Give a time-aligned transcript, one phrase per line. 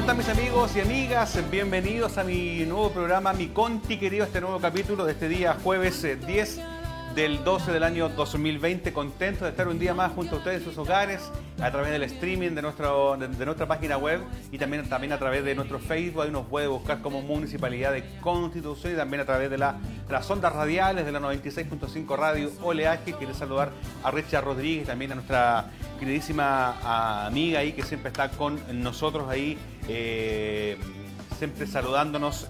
[0.00, 1.38] ¿Cómo están mis amigos y amigas?
[1.50, 6.00] Bienvenidos a mi nuevo programa, mi Conti querido, este nuevo capítulo de este día jueves
[6.26, 6.64] 10 eh,
[7.14, 8.94] del 12 del año 2020.
[8.94, 12.02] Contento de estar un día más junto a ustedes en sus hogares, a través del
[12.04, 16.22] streaming de, nuestro, de, nuestra página web y también, también a través de nuestro Facebook.
[16.22, 19.76] Ahí nos puede buscar como Municipalidad de Constitución y también a través de, la,
[20.08, 23.12] las ondas radiales de la 96.5 Radio Oleaje.
[23.12, 23.70] Quiero saludar
[24.02, 25.66] a Richard Rodríguez, también a nuestra
[25.98, 29.58] queridísima amiga ahí que siempre está con nosotros ahí,
[29.88, 30.76] eh,
[31.38, 32.48] siempre saludándonos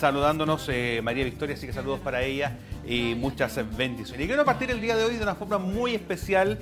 [0.00, 4.24] saludándonos eh, María Victoria, así que saludos para ella y muchas bendiciones.
[4.24, 6.58] Y quiero partir el día de hoy de una forma muy especial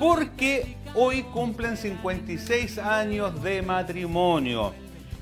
[0.00, 4.74] porque hoy cumplen 56 años de matrimonio.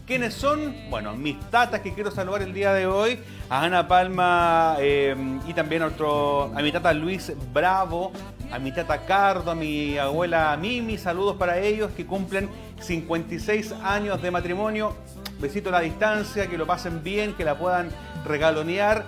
[0.07, 0.75] ¿Quiénes son?
[0.89, 3.19] Bueno, mis tatas que quiero saludar el día de hoy,
[3.51, 5.15] a Ana Palma eh,
[5.47, 8.13] y también a, otro, a mi tata Luis Bravo,
[8.51, 12.49] a mi tata Cardo, a mi abuela Mimi, saludos para ellos que cumplen
[12.81, 14.95] 56 años de matrimonio.
[15.41, 17.91] Besito a la distancia, que lo pasen bien, que la puedan
[18.25, 19.05] regalonear.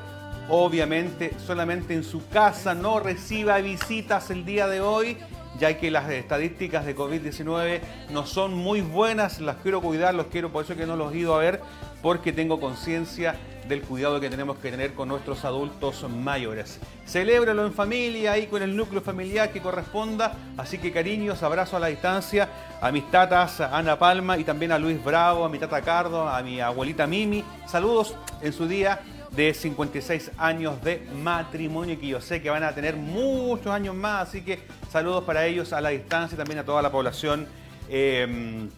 [0.49, 5.17] Obviamente, solamente en su casa, no reciba visitas el día de hoy
[5.59, 10.51] ya que las estadísticas de COVID-19 no son muy buenas, las quiero cuidar, los quiero,
[10.51, 11.61] por eso que no los he ido a ver,
[12.03, 13.35] porque tengo conciencia
[13.71, 16.81] del cuidado que tenemos que tener con nuestros adultos mayores.
[17.07, 21.81] Celébralo en familia, y con el núcleo familiar que corresponda, así que cariños, abrazo a
[21.81, 22.49] la distancia
[22.81, 26.43] a mis tatas Ana Palma y también a Luis Bravo, a mi tata Cardo, a
[26.43, 32.43] mi abuelita Mimi, saludos en su día de 56 años de matrimonio que yo sé
[32.43, 34.59] que van a tener muchos años más, así que
[34.91, 37.47] saludos para ellos a la distancia y también a toda la población
[37.89, 38.69] em,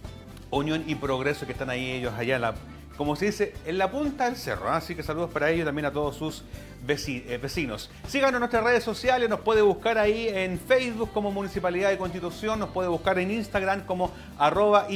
[0.51, 2.55] Unión y Progreso que están ahí ellos allá en la,
[3.03, 4.69] como se dice, en la punta del cerro.
[4.69, 4.77] ¿ah?
[4.77, 6.45] Así que saludos para ellos y también a todos sus
[6.86, 7.91] eh, vecinos.
[8.06, 12.61] Síganos en nuestras redes sociales, nos puede buscar ahí en Facebook como Municipalidad de Constitución,
[12.61, 14.86] nos puede buscar en Instagram como arroba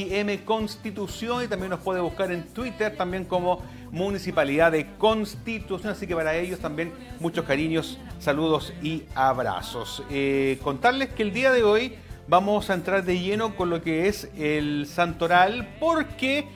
[0.45, 5.91] Constitución y también nos puede buscar en Twitter también como Municipalidad de Constitución.
[5.91, 10.01] Así que para ellos también muchos cariños, saludos y abrazos.
[10.09, 11.97] Eh, contarles que el día de hoy
[12.29, 16.47] vamos a entrar de lleno con lo que es el santoral porque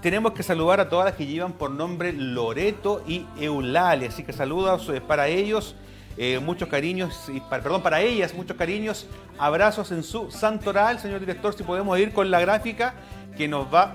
[0.00, 4.08] tenemos que saludar a todas las que llevan por nombre Loreto y Eulalia.
[4.08, 5.74] Así que saludos eh, para ellos,
[6.16, 9.06] eh, muchos cariños, y perdón, para ellas, muchos cariños,
[9.38, 11.00] abrazos en su santoral.
[11.00, 12.94] Señor director, si podemos ir con la gráfica
[13.36, 13.94] que nos va a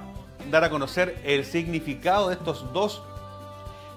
[0.51, 3.01] dar a conocer el significado de estos dos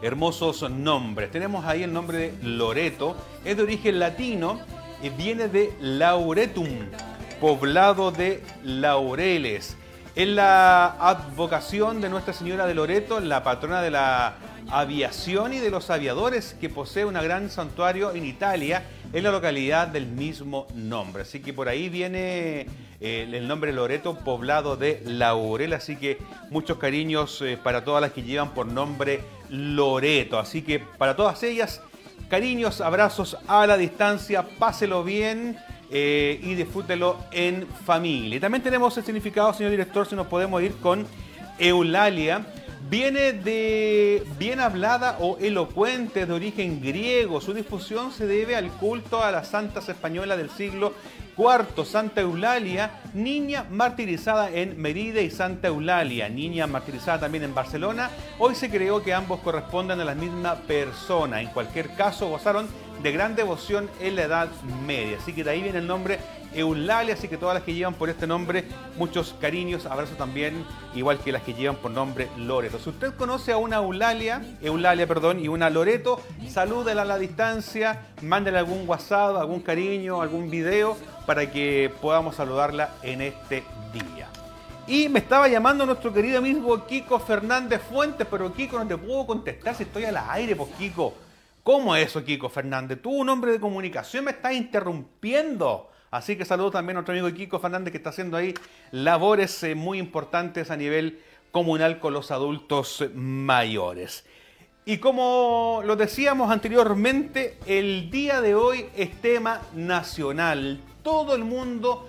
[0.03, 1.31] hermosos nombres.
[1.31, 4.61] Tenemos ahí el nombre de Loreto, es de origen latino
[5.03, 6.69] y viene de Lauretum,
[7.41, 9.77] poblado de laureles.
[10.17, 14.37] Es la advocación de Nuestra Señora de Loreto, la patrona de la
[14.71, 19.89] aviación y de los aviadores, que posee un gran santuario en Italia, en la localidad
[19.89, 21.21] del mismo nombre.
[21.21, 22.67] Así que por ahí viene
[22.99, 25.75] eh, el nombre Loreto, poblado de Laurel.
[25.75, 26.17] Así que
[26.49, 30.39] muchos cariños eh, para todas las que llevan por nombre Loreto.
[30.39, 31.83] Así que para todas ellas,
[32.31, 35.59] cariños, abrazos a la distancia, páselo bien.
[35.91, 38.41] Eh, y disfrútelo en familia.
[38.41, 41.07] También tenemos el significado, señor director, si nos podemos ir con
[41.59, 42.45] Eulalia.
[42.89, 47.41] Viene de bien hablada o elocuente de origen griego.
[47.41, 50.93] Su difusión se debe al culto a las santas españolas del siglo
[51.37, 58.11] IV, Santa Eulalia, niña martirizada en Merida y Santa Eulalia, niña martirizada también en Barcelona.
[58.39, 61.41] Hoy se creó que ambos corresponden a la misma persona.
[61.41, 62.69] En cualquier caso, gozaron
[63.03, 64.49] de gran devoción en la Edad
[64.87, 65.19] Media.
[65.21, 66.19] Así que de ahí viene el nombre
[66.55, 68.65] Eulalia, así que todas las que llevan por este nombre,
[68.97, 70.65] muchos cariños, abrazos también,
[70.95, 72.79] igual que las que llevan por nombre Loreto.
[72.79, 78.07] Si usted conoce a una Eulalia, Eulalia, perdón, y una Loreto, salúdela a la distancia,
[78.23, 80.97] mándele algún WhatsApp, algún cariño, algún video
[81.27, 83.63] para que podamos saludarla en este
[83.93, 84.29] día.
[84.87, 89.27] Y me estaba llamando nuestro querido amigo Kiko Fernández Fuentes, pero Kiko no te puedo
[89.27, 91.26] contestar si estoy al aire, pues Kiko.
[91.67, 93.03] ¿Cómo es eso, Kiko Fernández?
[93.03, 95.91] Tú, un hombre de comunicación, me estás interrumpiendo.
[96.13, 98.55] Así que saludo también a nuestro amigo Kiko Fernández que está haciendo ahí
[98.93, 104.25] labores eh, muy importantes a nivel comunal con los adultos mayores.
[104.85, 110.81] Y como lo decíamos anteriormente, el día de hoy es tema nacional.
[111.03, 112.09] Todo el mundo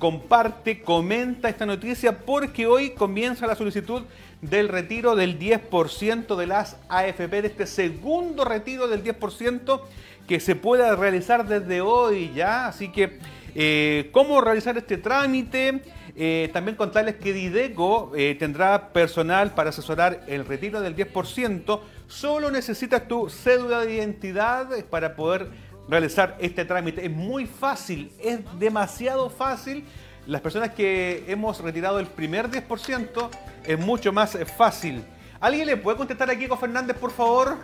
[0.00, 4.02] comparte, comenta esta noticia porque hoy comienza la solicitud
[4.40, 9.80] del retiro del 10% de las AFP, de este segundo retiro del 10%
[10.26, 12.66] que se pueda realizar desde hoy ya.
[12.66, 13.18] Así que,
[13.54, 15.82] eh, ¿cómo realizar este trámite?
[16.16, 21.80] Eh, también contarles que Dideco eh, tendrá personal para asesorar el retiro del 10%.
[22.08, 25.48] Solo necesitas tu cédula de identidad para poder
[25.90, 27.04] realizar este trámite.
[27.04, 29.84] Es muy fácil, es demasiado fácil
[30.26, 33.30] las personas que hemos retirado el primer 10%
[33.64, 35.02] es mucho más fácil.
[35.40, 37.56] ¿Alguien le puede contestar a Kiko Fernández, por favor?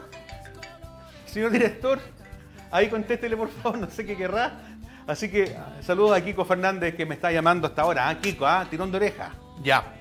[1.26, 2.00] Señor director,
[2.70, 4.60] ahí contéstele, por favor, no sé qué querrá.
[5.06, 8.08] Así que saludos a Kiko Fernández que me está llamando hasta ahora.
[8.08, 8.18] ¿ah?
[8.18, 8.66] Kiko, ¿ah?
[8.68, 9.32] tirón de oreja.
[9.62, 9.92] Ya.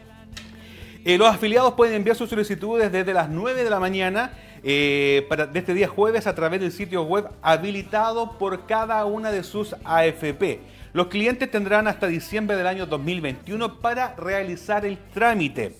[1.04, 4.32] Eh, los afiliados pueden enviar sus solicitudes desde las 9 de la mañana
[4.68, 9.44] eh, de este día jueves a través del sitio web habilitado por cada una de
[9.44, 10.60] sus AFP.
[10.92, 15.76] Los clientes tendrán hasta diciembre del año 2021 para realizar el trámite.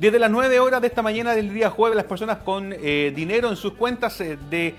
[0.00, 3.48] Desde las 9 horas de esta mañana del día jueves, las personas con eh, dinero
[3.48, 4.74] en sus cuentas eh, de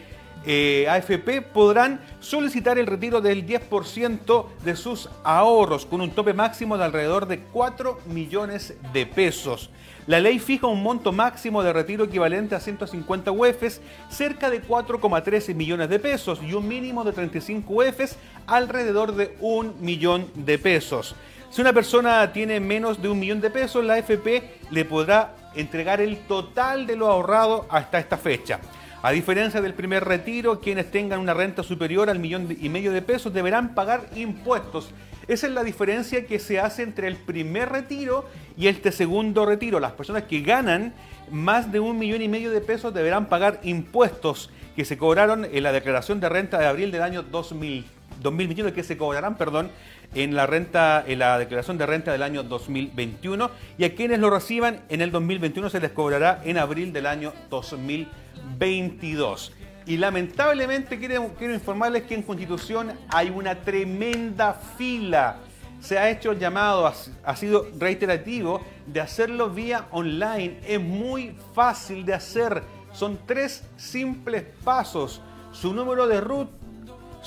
[0.90, 6.84] AFP podrán solicitar el retiro del 10% de sus ahorros con un tope máximo de
[6.84, 9.70] alrededor de 4 millones de pesos.
[10.07, 15.54] La ley fija un monto máximo de retiro equivalente a 150 UEFs, cerca de 4,13
[15.54, 18.15] millones de pesos, y un mínimo de 35 UEFs,
[18.48, 21.13] alrededor de un millón de pesos.
[21.50, 26.00] Si una persona tiene menos de un millón de pesos, la AFP le podrá entregar
[26.00, 28.62] el total de lo ahorrado hasta esta fecha.
[29.01, 33.01] A diferencia del primer retiro, quienes tengan una renta superior al millón y medio de
[33.01, 34.89] pesos deberán pagar impuestos
[35.27, 38.25] esa es la diferencia que se hace entre el primer retiro
[38.57, 39.79] y este segundo retiro.
[39.79, 40.94] Las personas que ganan
[41.31, 45.63] más de un millón y medio de pesos deberán pagar impuestos que se cobraron en
[45.63, 47.85] la declaración de renta de abril del año 2000,
[48.21, 49.71] 2021, que se cobrarán, perdón,
[50.15, 54.29] en la renta, en la declaración de renta del año 2021 y a quienes lo
[54.29, 59.51] reciban en el 2021 se les cobrará en abril del año 2022.
[59.88, 65.38] Y lamentablemente quiero, quiero informarles que en Constitución hay una tremenda fila.
[65.80, 66.92] Se ha hecho llamado,
[67.24, 70.60] ha, sido reiterativo, de hacerlo vía online.
[70.68, 72.63] Es muy fácil de hacer.
[72.92, 75.22] Son tres simples pasos.
[75.54, 76.50] Su número de root,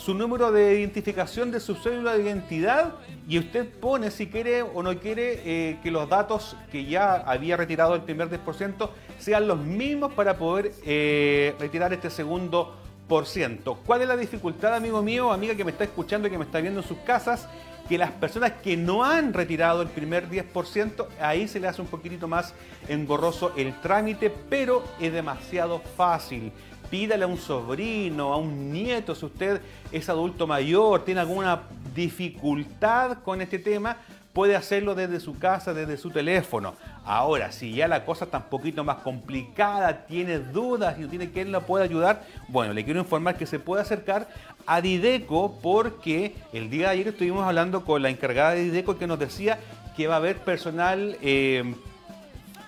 [0.00, 2.94] su número de identificación de su cédula de identidad
[3.28, 7.58] y usted pone si quiere o no quiere eh, que los datos que ya había
[7.58, 8.88] retirado el primer 10%
[9.18, 12.76] sean los mismos para poder eh, retirar este segundo
[13.08, 13.78] por ciento.
[13.84, 16.60] ¿Cuál es la dificultad, amigo mío, amiga que me está escuchando y que me está
[16.60, 17.46] viendo en sus casas?
[17.86, 21.88] Que las personas que no han retirado el primer 10%, ahí se le hace un
[21.88, 22.54] poquitito más
[22.88, 26.52] engorroso el trámite, pero es demasiado fácil
[26.90, 29.60] pídale a un sobrino, a un nieto, si usted
[29.92, 31.62] es adulto mayor, tiene alguna
[31.94, 33.96] dificultad con este tema,
[34.32, 36.74] puede hacerlo desde su casa, desde su teléfono.
[37.04, 41.30] Ahora, si ya la cosa está un poquito más complicada, tiene dudas y no tiene
[41.30, 44.28] quien la pueda ayudar, bueno, le quiero informar que se puede acercar
[44.66, 49.06] a Dideco porque el día de ayer estuvimos hablando con la encargada de Dideco que
[49.06, 49.58] nos decía
[49.96, 51.74] que va a haber personal eh,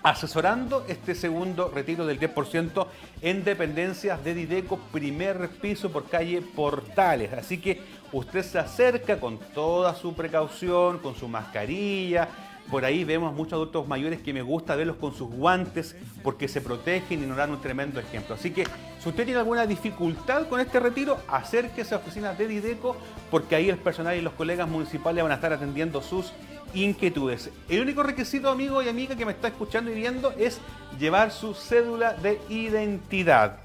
[0.03, 2.87] asesorando este segundo retiro del 10%
[3.23, 7.33] en dependencias de Dideco, primer piso por calle Portales.
[7.33, 7.81] Así que
[8.13, 12.29] usted se acerca con toda su precaución, con su mascarilla.
[12.71, 16.61] Por ahí vemos muchos adultos mayores que me gusta verlos con sus guantes porque se
[16.61, 18.35] protegen y nos dan un tremendo ejemplo.
[18.35, 18.65] Así que
[19.01, 22.97] si usted tiene alguna dificultad con este retiro, acérquese a oficinas de Dideco
[23.31, 26.33] porque ahí el personal y los colegas municipales van a estar atendiendo sus
[26.75, 27.51] inquietudes.
[27.69, 30.61] El único requisito, amigo y amiga que me está escuchando y viendo, es
[30.99, 33.59] llevar su cédula de identidad.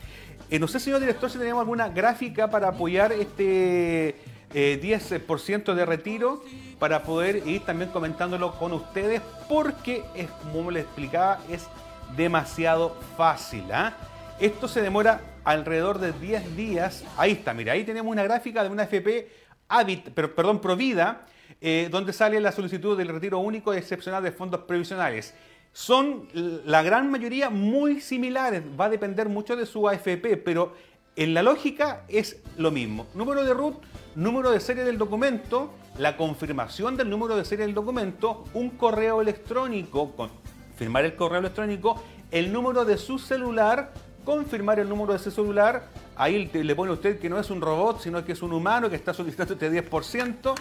[0.49, 4.15] Eh, no sé, señor director, si tenemos alguna gráfica para apoyar este
[4.53, 6.41] 10% eh, de retiro,
[6.79, 11.67] para poder ir también comentándolo con ustedes, porque es, como les explicaba, es
[12.15, 13.63] demasiado fácil.
[13.71, 13.93] ¿ah?
[14.39, 17.03] Esto se demora alrededor de 10 días.
[17.17, 19.27] Ahí está, mira, ahí tenemos una gráfica de una FP
[19.69, 21.25] Habit, pero, perdón, Provida,
[21.61, 25.33] eh, donde sale la solicitud del retiro único excepcional de fondos previsionales.
[25.73, 30.73] Son la gran mayoría muy similares, va a depender mucho de su AFP, pero
[31.15, 33.07] en la lógica es lo mismo.
[33.13, 33.75] Número de RUT,
[34.15, 39.21] número de serie del documento, la confirmación del número de serie del documento, un correo
[39.21, 45.31] electrónico, confirmar el correo electrónico, el número de su celular, confirmar el número de su
[45.31, 48.89] celular, ahí le pone usted que no es un robot, sino que es un humano
[48.89, 50.53] que está solicitando este 10%,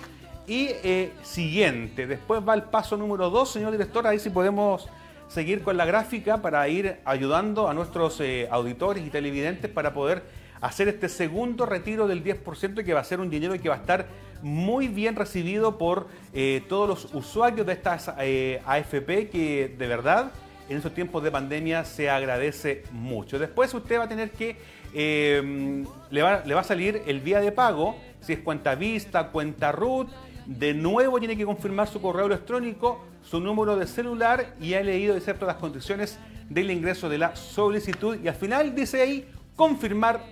[0.47, 4.89] y eh, siguiente, después va el paso número 2, señor director, ahí sí podemos
[5.27, 10.23] seguir con la gráfica para ir ayudando a nuestros eh, auditores y televidentes para poder
[10.61, 13.79] hacer este segundo retiro del 10% que va a ser un dinero que va a
[13.79, 14.07] estar
[14.41, 20.31] muy bien recibido por eh, todos los usuarios de estas AFP que de verdad
[20.69, 23.39] en estos tiempos de pandemia se agradece mucho.
[23.39, 24.57] Después usted va a tener que,
[24.93, 29.73] le, va, le va a salir el vía de pago, si es cuenta vista, cuenta
[29.73, 30.09] root,
[30.47, 35.17] de nuevo tiene que confirmar su correo electrónico, su número de celular y ha leído
[35.17, 38.19] excepto las condiciones del ingreso de la solicitud.
[38.23, 40.23] Y al final dice ahí confirmar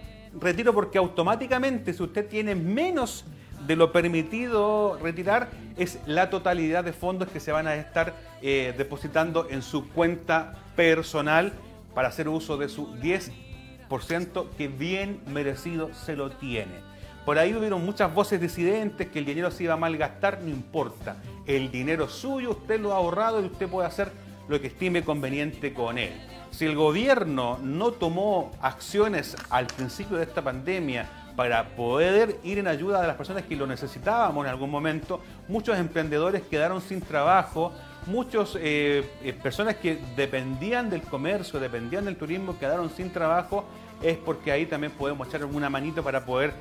[0.40, 3.24] retiro porque automáticamente si usted tiene menos
[3.66, 8.74] de lo permitido retirar es la totalidad de fondos que se van a estar eh,
[8.76, 11.52] depositando en su cuenta personal
[11.94, 16.93] para hacer uso de su 10% que bien merecido se lo tiene.
[17.24, 21.16] Por ahí hubieron muchas voces disidentes que el dinero se iba a malgastar, no importa.
[21.46, 24.12] El dinero suyo, usted lo ha ahorrado y usted puede hacer
[24.46, 26.12] lo que estime conveniente con él.
[26.50, 32.68] Si el gobierno no tomó acciones al principio de esta pandemia para poder ir en
[32.68, 37.72] ayuda de las personas que lo necesitábamos en algún momento, muchos emprendedores quedaron sin trabajo,
[38.06, 43.64] muchas eh, eh, personas que dependían del comercio, dependían del turismo, quedaron sin trabajo,
[44.02, 46.52] es porque ahí también podemos echar una manito para poder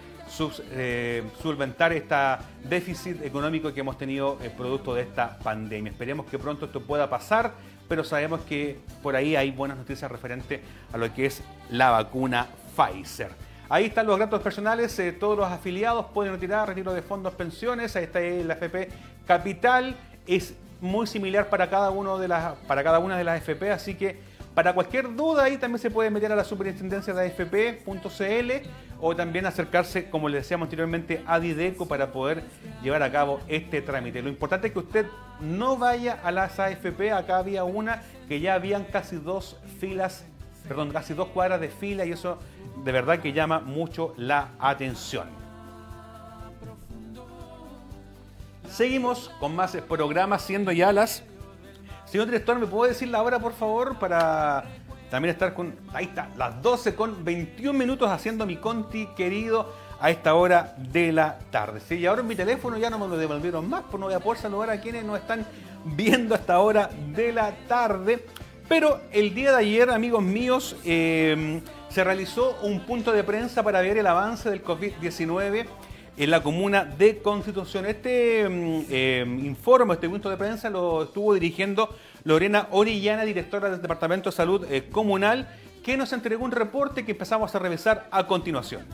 [0.71, 2.15] eh, solventar este
[2.63, 5.91] déficit económico que hemos tenido producto de esta pandemia.
[5.91, 7.53] Esperemos que pronto esto pueda pasar,
[7.87, 10.61] pero sabemos que por ahí hay buenas noticias referente
[10.91, 13.31] a lo que es la vacuna Pfizer.
[13.69, 17.95] Ahí están los datos personales, eh, todos los afiliados pueden retirar retiro de fondos pensiones,
[17.95, 18.89] ahí está la FP
[19.25, 19.95] Capital,
[20.27, 23.95] es muy similar para cada, uno de las, para cada una de las FP, así
[23.95, 24.19] que
[24.53, 28.69] para cualquier duda ahí también se puede meter a la superintendencia de AFP.cl
[29.01, 32.43] o también acercarse, como le decíamos anteriormente, a Dideco para poder
[32.81, 34.21] llevar a cabo este trámite.
[34.21, 35.05] Lo importante es que usted
[35.41, 40.25] no vaya a las AFP, acá había una que ya habían casi dos filas,
[40.67, 42.37] perdón, casi dos cuadras de fila y eso
[42.83, 45.27] de verdad que llama mucho la atención.
[48.69, 51.23] Seguimos con más programas, siendo ya las
[52.13, 54.65] Señor director, ¿me puede decir la hora, por favor, para
[55.09, 55.73] también estar con...
[55.93, 61.11] Ahí está, las 12 con 21 minutos haciendo mi conti querido a esta hora de
[61.11, 61.79] la tarde.
[61.79, 64.13] Sí, y ahora en mi teléfono ya no me lo devolvieron más, pues no voy
[64.13, 65.43] a poder saludar a quienes nos están
[65.85, 68.23] viendo a esta hora de la tarde.
[68.69, 73.81] Pero el día de ayer, amigos míos, eh, se realizó un punto de prensa para
[73.81, 75.65] ver el avance del COVID-19
[76.17, 77.85] en la comuna de Constitución.
[77.85, 83.81] Este mm, eh, informe, este punto de prensa lo estuvo dirigiendo Lorena Orellana, directora del
[83.81, 85.47] Departamento de Salud eh, Comunal,
[85.83, 88.85] que nos entregó un reporte que empezamos a revisar a continuación.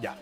[0.00, 0.16] Ya,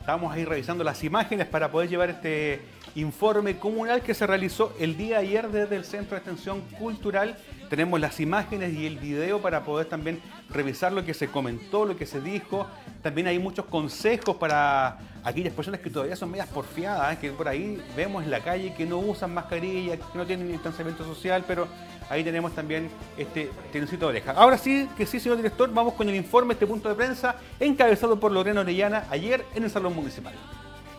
[0.00, 2.62] estamos ahí revisando las imágenes para poder llevar este
[2.94, 7.36] informe comunal que se realizó el día ayer desde el Centro de Extensión Cultural.
[7.68, 10.20] Tenemos las imágenes y el video para poder también
[10.50, 12.66] revisar lo que se comentó, lo que se dijo.
[13.02, 17.18] También hay muchos consejos para aquellas personas que todavía son medias porfiadas, ¿eh?
[17.20, 21.04] que por ahí vemos en la calle que no usan mascarilla, que no tienen distanciamiento
[21.04, 21.66] social, pero
[22.08, 24.32] ahí tenemos también este tironcito de oreja.
[24.32, 28.20] Ahora sí, que sí, señor director, vamos con el informe, este punto de prensa, encabezado
[28.20, 30.34] por Lorena Orellana ayer en el Salón Municipal.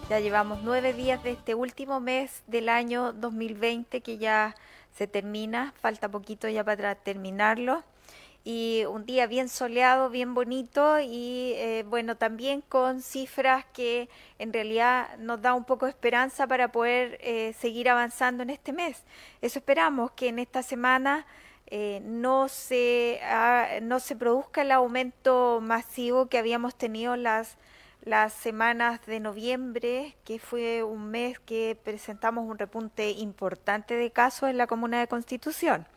[0.08, 4.54] Ya llevamos nueve días de este último mes del año 2020 que ya
[4.96, 7.84] se termina, falta poquito ya para terminarlo.
[8.44, 14.08] Y un día bien soleado, bien bonito y eh, bueno, también con cifras que
[14.38, 18.74] en realidad nos da un poco de esperanza para poder eh, seguir avanzando en este
[18.74, 19.04] mes.
[19.42, 21.26] Eso esperamos, que en esta semana
[21.66, 23.20] eh, no, se,
[23.82, 27.58] no se produzca el aumento masivo que habíamos tenido las
[28.06, 34.50] las semanas de noviembre, que fue un mes que presentamos un repunte importante de casos
[34.50, 35.88] en la comuna de Constitución.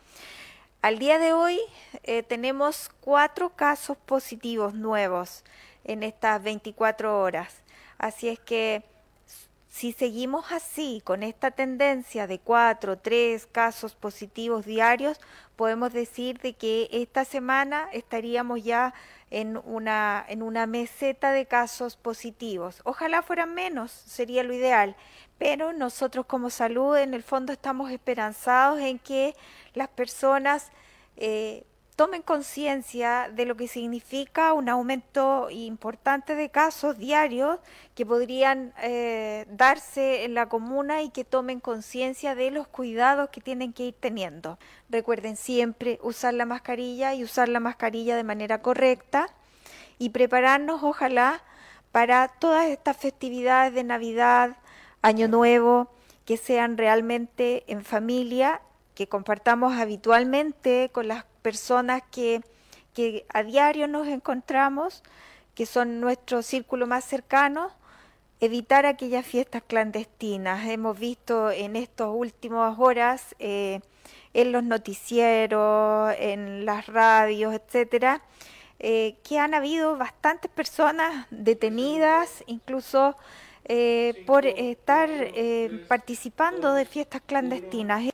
[0.80, 1.60] Al día de hoy
[2.04, 5.44] eh, tenemos cuatro casos positivos nuevos
[5.84, 7.62] en estas 24 horas.
[7.98, 8.84] Así es que
[9.68, 15.20] si seguimos así, con esta tendencia de cuatro, tres casos positivos diarios,
[15.56, 18.94] podemos decir de que esta semana estaríamos ya
[19.30, 22.80] en una, en una meseta de casos positivos.
[22.84, 24.96] Ojalá fueran menos, sería lo ideal,
[25.38, 29.34] pero nosotros como salud en el fondo estamos esperanzados en que
[29.74, 30.70] las personas
[31.16, 31.64] eh,
[31.98, 37.58] tomen conciencia de lo que significa un aumento importante de casos diarios
[37.96, 43.40] que podrían eh, darse en la comuna y que tomen conciencia de los cuidados que
[43.40, 44.60] tienen que ir teniendo.
[44.88, 49.26] Recuerden siempre usar la mascarilla y usar la mascarilla de manera correcta
[49.98, 51.42] y prepararnos ojalá
[51.90, 54.56] para todas estas festividades de Navidad,
[55.02, 55.90] Año Nuevo,
[56.24, 58.60] que sean realmente en familia,
[58.94, 62.42] que compartamos habitualmente con las personas que,
[62.92, 65.02] que a diario nos encontramos,
[65.54, 67.70] que son nuestro círculo más cercano,
[68.38, 70.68] evitar aquellas fiestas clandestinas.
[70.68, 73.80] Hemos visto en estas últimas horas eh,
[74.34, 78.20] en los noticieros, en las radios, etcétera,
[78.78, 83.16] eh, que han habido bastantes personas detenidas, incluso
[83.64, 85.08] eh, por estar
[85.88, 88.12] participando de fiestas clandestinas.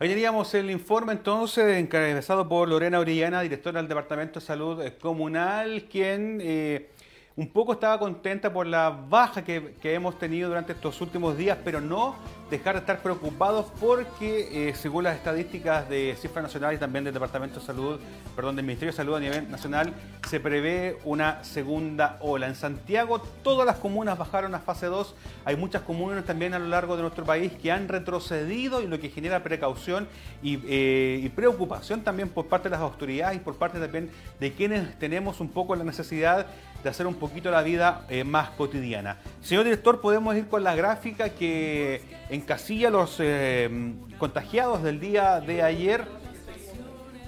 [0.00, 5.84] Ahí teníamos el informe entonces encabezado por Lorena Orellana, directora del Departamento de Salud Comunal,
[5.84, 6.90] quien eh,
[7.36, 11.80] un poco estaba contenta por la baja que, hemos tenido durante estos últimos días, pero
[11.80, 12.14] no
[12.48, 17.12] dejar de estar preocupados porque, eh, según las estadísticas de Cifra Nacional y también del
[17.12, 17.98] Departamento de Salud,
[18.36, 19.92] perdón, del Ministerio de Salud a nivel nacional,
[20.28, 22.46] se prevé una segunda ola.
[22.46, 25.16] En Santiago todas las comunas bajaron a fase 2.
[25.44, 29.00] Hay muchas comunas también a lo largo de nuestro país que han retrocedido y lo
[29.00, 30.06] que genera precaución
[30.40, 34.52] y, eh, y preocupación también por parte de las autoridades y por parte también de
[34.52, 36.46] quienes tenemos un poco la necesidad
[36.84, 39.16] de hacer un poquito la vida eh, más cotidiana.
[39.40, 45.62] Señor director, podemos ir con la gráfica que encasilla los eh, contagiados del día de
[45.62, 46.04] ayer.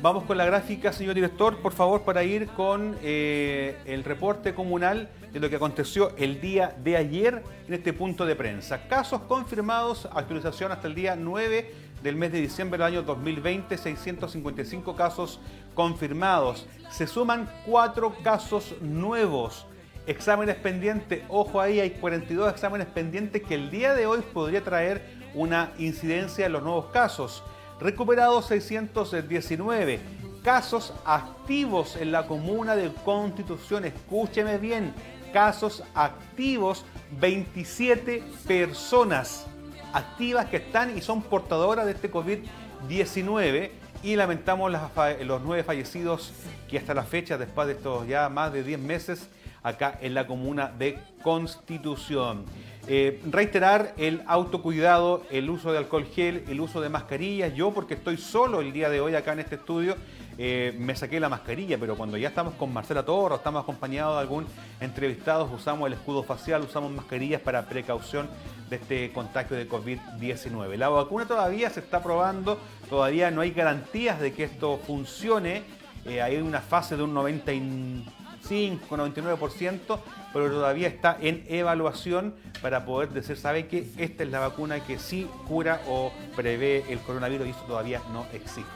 [0.02, 5.08] Vamos con la gráfica, señor director, por favor, para ir con eh, el reporte comunal
[5.32, 8.86] de lo que aconteció el día de ayer en este punto de prensa.
[8.88, 14.94] Casos confirmados, actualización hasta el día 9 del mes de diciembre del año 2020, 655
[14.94, 15.40] casos
[15.74, 16.68] confirmados.
[16.88, 19.66] Se suman cuatro casos nuevos.
[20.06, 25.02] Exámenes pendientes, ojo ahí, hay 42 exámenes pendientes que el día de hoy podría traer
[25.34, 27.42] una incidencia en los nuevos casos.
[27.80, 29.98] Recuperados 619.
[30.44, 33.84] Casos activos en la comuna de Constitución.
[33.84, 34.94] Escúcheme bien.
[35.32, 36.84] Casos activos
[37.18, 39.48] 27 personas
[39.96, 43.70] activas que están y son portadoras de este COVID-19
[44.02, 46.34] y lamentamos los nueve fallecidos
[46.68, 49.28] que hasta la fecha, después de estos ya más de 10 meses,
[49.62, 52.44] acá en la comuna de Constitución.
[52.88, 57.54] Eh, reiterar el autocuidado, el uso de alcohol gel, el uso de mascarillas.
[57.54, 59.96] Yo, porque estoy solo el día de hoy acá en este estudio,
[60.38, 64.20] eh, me saqué la mascarilla, pero cuando ya estamos con Marcela Torro, estamos acompañados de
[64.20, 64.46] algún
[64.80, 68.28] entrevistado, usamos el escudo facial, usamos mascarillas para precaución
[68.68, 70.76] de este contagio de COVID-19.
[70.76, 72.58] La vacuna todavía se está probando,
[72.90, 75.62] todavía no hay garantías de que esto funcione.
[76.04, 79.98] Eh, hay una fase de un 95, 99%,
[80.32, 84.98] pero todavía está en evaluación para poder decir, ¿sabe que esta es la vacuna que
[84.98, 88.66] sí cura o prevé el coronavirus y eso todavía no existe?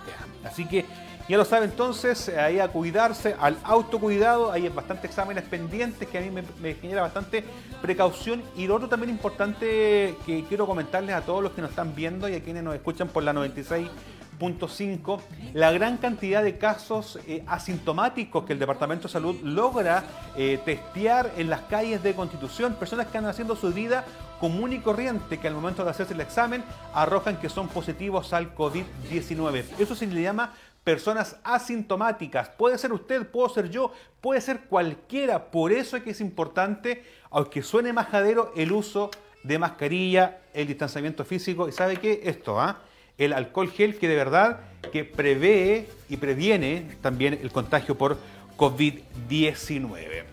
[0.45, 0.87] Así que
[1.29, 6.21] ya lo sabe entonces, ahí a cuidarse, al autocuidado, hay bastantes exámenes pendientes que a
[6.21, 7.45] mí me, genera bastante
[7.81, 8.43] precaución.
[8.57, 12.29] Y lo otro también importante que quiero comentarles a todos los que nos están viendo
[12.29, 15.21] y a quienes nos escuchan por la 96.5,
[15.55, 20.05] la gran cantidad de casos eh, asintomáticos que el Departamento de Salud logra
[20.37, 24.05] eh, testear en las calles de Constitución, personas que andan haciendo su vida
[24.41, 28.55] común y corriente, que al momento de hacerse el examen arrojan que son positivos al
[28.55, 29.65] COVID-19.
[29.79, 30.55] Eso se le llama
[30.85, 32.49] personas asintomáticas.
[32.51, 35.51] Puede ser usted, puedo ser yo, puede ser cualquiera.
[35.51, 39.11] Por eso es que es importante, aunque suene majadero, el uso
[39.43, 41.69] de mascarilla, el distanciamiento físico.
[41.69, 42.23] ¿Y sabe qué?
[42.25, 42.79] Esto, ¿ah?
[43.19, 44.61] El alcohol gel que de verdad
[44.93, 48.17] que prevé y previene también el contagio por
[48.57, 50.25] COVID-19.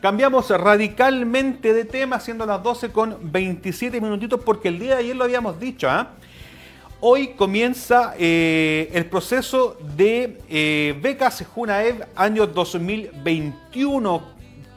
[0.00, 5.16] Cambiamos radicalmente de tema, siendo las 12 con 27 minutitos, porque el día de ayer
[5.16, 6.12] lo habíamos dicho, ¿ah?
[7.00, 14.22] Hoy comienza eh, el proceso de eh, becas Junaev año 2021.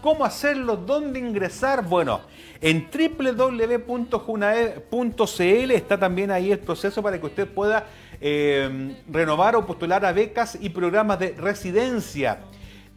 [0.01, 0.75] ¿Cómo hacerlo?
[0.75, 1.87] ¿Dónde ingresar?
[1.87, 2.19] Bueno,
[2.59, 7.87] en www.junaev.cl está también ahí el proceso para que usted pueda
[8.19, 12.39] eh, renovar o postular a becas y programas de residencia.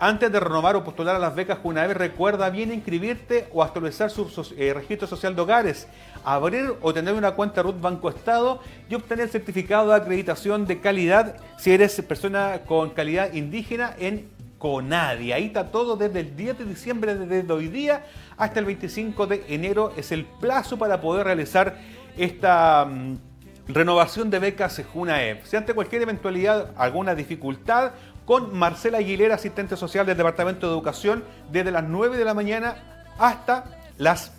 [0.01, 4.25] Antes de renovar o postular a las becas Junaev, recuerda bien inscribirte o actualizar su
[4.59, 5.87] registro social de hogares
[6.25, 11.37] abrir o tener una cuenta RUT Banco Estado y obtener certificado de acreditación de calidad
[11.59, 15.33] si eres persona con calidad indígena en CONADI.
[15.33, 18.05] Ahí está todo desde el 10 de diciembre, desde hoy día
[18.37, 21.77] hasta el 25 de enero es el plazo para poder realizar
[22.17, 23.17] esta mm,
[23.69, 25.45] renovación de becas JUNAEP.
[25.45, 27.93] Si ante cualquier eventualidad, alguna dificultad,
[28.25, 32.77] con Marcela Aguilera, asistente social del Departamento de Educación, desde las 9 de la mañana
[33.19, 33.65] hasta
[33.99, 34.33] las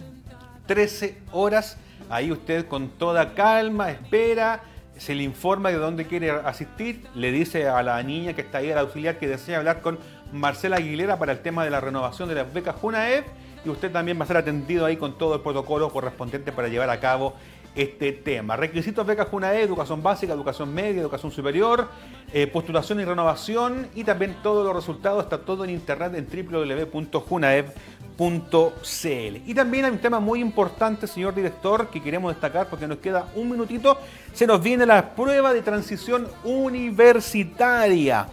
[0.65, 1.77] 13 horas.
[2.09, 4.61] Ahí usted con toda calma espera,
[4.97, 8.71] se le informa de dónde quiere asistir, le dice a la niña que está ahí,
[8.71, 9.99] al auxiliar, que desea hablar con
[10.31, 13.23] Marcela Aguilera para el tema de la renovación de las becas Junaev
[13.65, 16.89] y usted también va a ser atendido ahí con todo el protocolo correspondiente para llevar
[16.89, 17.33] a cabo
[17.75, 18.55] este tema.
[18.55, 21.89] Requisitos becas Junaev, educación básica, educación media, educación superior,
[22.31, 27.93] eh, postulación y renovación y también todos los resultados, está todo en internet en www.junaev.com
[28.15, 33.27] y también hay un tema muy importante, señor director, que queremos destacar porque nos queda
[33.35, 33.97] un minutito.
[34.33, 38.27] Se nos viene la prueba de transición universitaria.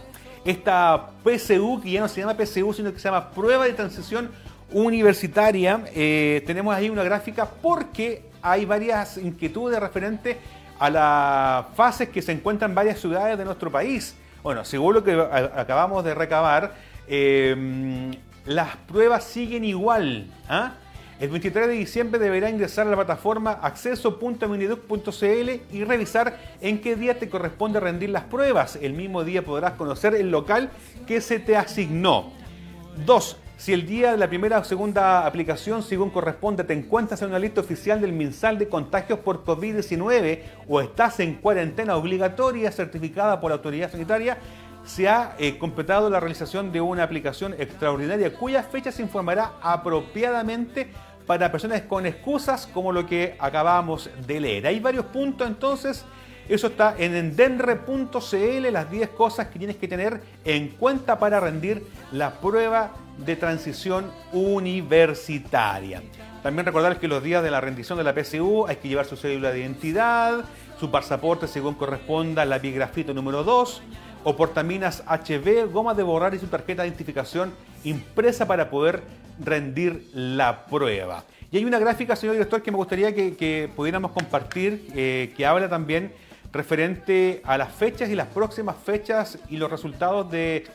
[0.45, 4.29] Esta PSU, que ya no se llama PSU, sino que se llama prueba de transición
[4.71, 5.83] universitaria.
[5.95, 10.37] Eh, tenemos ahí una gráfica porque hay varias inquietudes referentes
[10.79, 14.15] a las fases que se encuentran en varias ciudades de nuestro país.
[14.41, 16.73] Bueno, según lo que acabamos de recabar,
[17.07, 18.11] em,
[18.45, 20.25] las pruebas siguen igual.
[20.49, 20.73] ¿ah?
[21.19, 27.19] El 23 de diciembre deberá ingresar a la plataforma acceso.miniduc.cl y revisar en qué día
[27.19, 28.79] te corresponde rendir las pruebas.
[28.81, 30.71] El mismo día podrás conocer el local
[31.05, 32.33] que se te asignó.
[33.05, 33.37] 2.
[33.61, 37.37] Si el día de la primera o segunda aplicación, según corresponde, te encuentras en una
[37.37, 43.51] lista oficial del MinSal de contagios por COVID-19 o estás en cuarentena obligatoria certificada por
[43.51, 44.39] la autoridad sanitaria,
[44.83, 50.89] se ha eh, completado la realización de una aplicación extraordinaria cuya fecha se informará apropiadamente
[51.27, 54.65] para personas con excusas como lo que acabamos de leer.
[54.65, 56.03] Hay varios puntos entonces.
[56.49, 61.85] Eso está en endenre.cl, las 10 cosas que tienes que tener en cuenta para rendir
[62.11, 66.01] la prueba de transición universitaria.
[66.43, 69.15] También recordar que los días de la rendición de la PSU hay que llevar su
[69.15, 70.43] cédula de identidad,
[70.79, 73.81] su pasaporte según corresponda, la bigrafito número 2,
[74.23, 79.01] o portaminas HB, goma de borrar y su tarjeta de identificación impresa para poder
[79.39, 81.23] rendir la prueba.
[81.51, 85.67] Y hay una gráfica, señor director, que me gustaría que, pudiéramos compartir, eh, que habla
[85.69, 86.13] también
[86.51, 90.65] referente a las fechas y las próximas fechas y los resultados de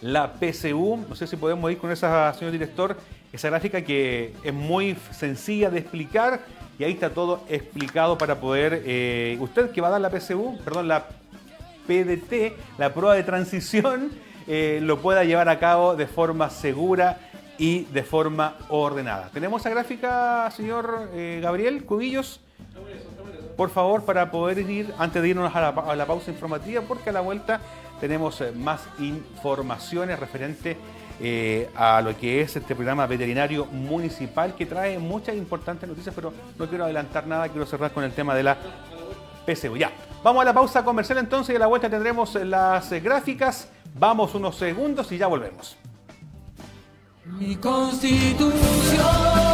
[0.00, 1.04] la PCU.
[1.08, 2.96] No sé si podemos ir con esa, señor director,
[3.32, 6.40] esa gráfica que es muy sencilla de explicar
[6.78, 10.58] y ahí está todo explicado para poder, eh, usted que va a dar la PCU,
[10.64, 11.08] perdón, la
[11.86, 14.12] PDT, la prueba de transición,
[14.46, 17.18] eh, lo pueda llevar a cabo de forma segura
[17.58, 19.30] y de forma ordenada.
[19.32, 22.40] ¿Tenemos esa gráfica, señor eh, Gabriel Cubillos?
[23.58, 25.60] Por favor, para poder ir, antes de irnos a
[25.96, 27.60] la, pausa informativa, porque a la vuelta
[28.00, 30.76] tenemos eh, más informaciones referente
[31.74, 36.68] a lo que es este programa veterinario municipal que trae muchas importantes noticias, pero no
[36.68, 38.56] quiero adelantar nada, quiero cerrar con el tema de la
[39.44, 39.76] PCU.
[39.76, 39.90] Ya,
[40.22, 43.68] vamos a la pausa comercial entonces y a la vuelta tendremos las gráficas.
[43.98, 45.76] Vamos unos segundos y ya volvemos.
[47.24, 49.47] Mi constitución.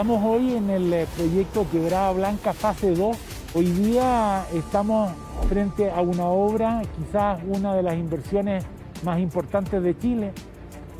[0.00, 3.18] Estamos hoy en el eh, proyecto Quebrada Blanca fase 2.
[3.52, 5.12] Hoy día estamos
[5.46, 8.64] frente a una obra, quizás una de las inversiones
[9.04, 10.32] más importantes de Chile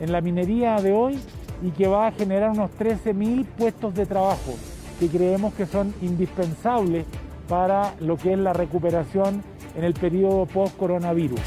[0.01, 1.19] en la minería de hoy
[1.63, 4.53] y que va a generar unos 13.000 puestos de trabajo
[4.99, 7.07] que creemos que son indispensables
[7.49, 9.43] para lo que es la recuperación
[9.77, 11.41] en el periodo post-coronavirus.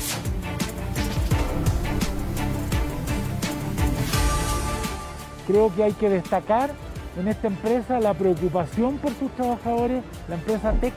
[5.45, 6.71] Creo que hay que destacar
[7.17, 10.93] en esta empresa la preocupación por sus trabajadores, la empresa TEC,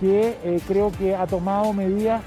[0.00, 2.22] que eh, creo que ha tomado medidas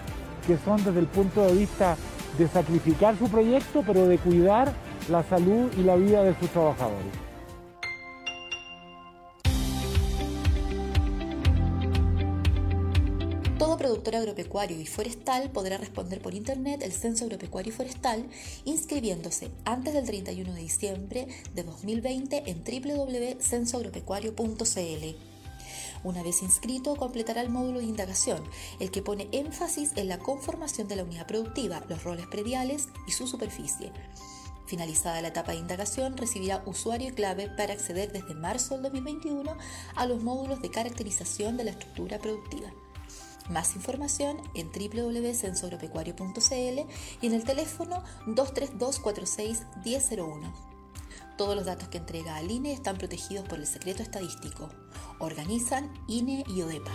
[0.47, 1.95] que son desde el punto de vista
[2.37, 4.71] de sacrificar su proyecto, pero de cuidar
[5.09, 7.28] la salud y la vida de sus trabajadores.
[13.99, 18.25] Productor agropecuario y forestal podrá responder por Internet el Censo Agropecuario y Forestal
[18.63, 25.17] inscribiéndose antes del 31 de diciembre de 2020 en www.censoagropecuario.cl.
[26.05, 28.41] Una vez inscrito, completará el módulo de indagación,
[28.79, 33.11] el que pone énfasis en la conformación de la unidad productiva, los roles prediales y
[33.11, 33.91] su superficie.
[34.65, 39.57] Finalizada la etapa de indagación, recibirá usuario y clave para acceder desde marzo del 2021
[39.95, 42.71] a los módulos de caracterización de la estructura productiva.
[43.49, 46.79] Más información en www.censoagropecuario.cl
[47.21, 50.69] y en el teléfono 23246 1001.
[51.37, 54.69] Todos los datos que entrega al INE están protegidos por el secreto estadístico.
[55.19, 56.91] Organizan INE y ODEPA.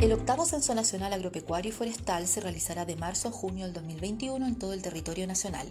[0.00, 4.46] El octavo Censo Nacional Agropecuario y Forestal se realizará de marzo a junio del 2021
[4.46, 5.70] en todo el territorio nacional.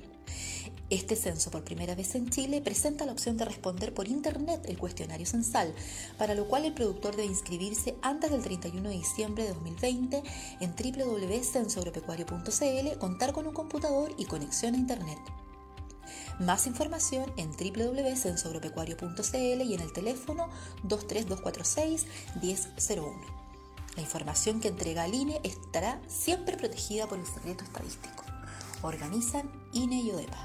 [0.90, 4.80] Este censo, por primera vez en Chile, presenta la opción de responder por Internet el
[4.80, 5.72] cuestionario censal,
[6.18, 10.24] para lo cual el productor debe inscribirse antes del 31 de diciembre de 2020
[10.62, 15.20] en www.censoagropecuario.cl, contar con un computador y conexión a Internet.
[16.40, 20.50] Más información en www.censoagropecuario.cl y en el teléfono
[20.84, 22.08] 23246
[22.42, 23.22] 1001.
[23.96, 28.29] La información que entrega al INE estará siempre protegida por el secreto estadístico.
[28.82, 30.38] Organizan INE y ODEPA.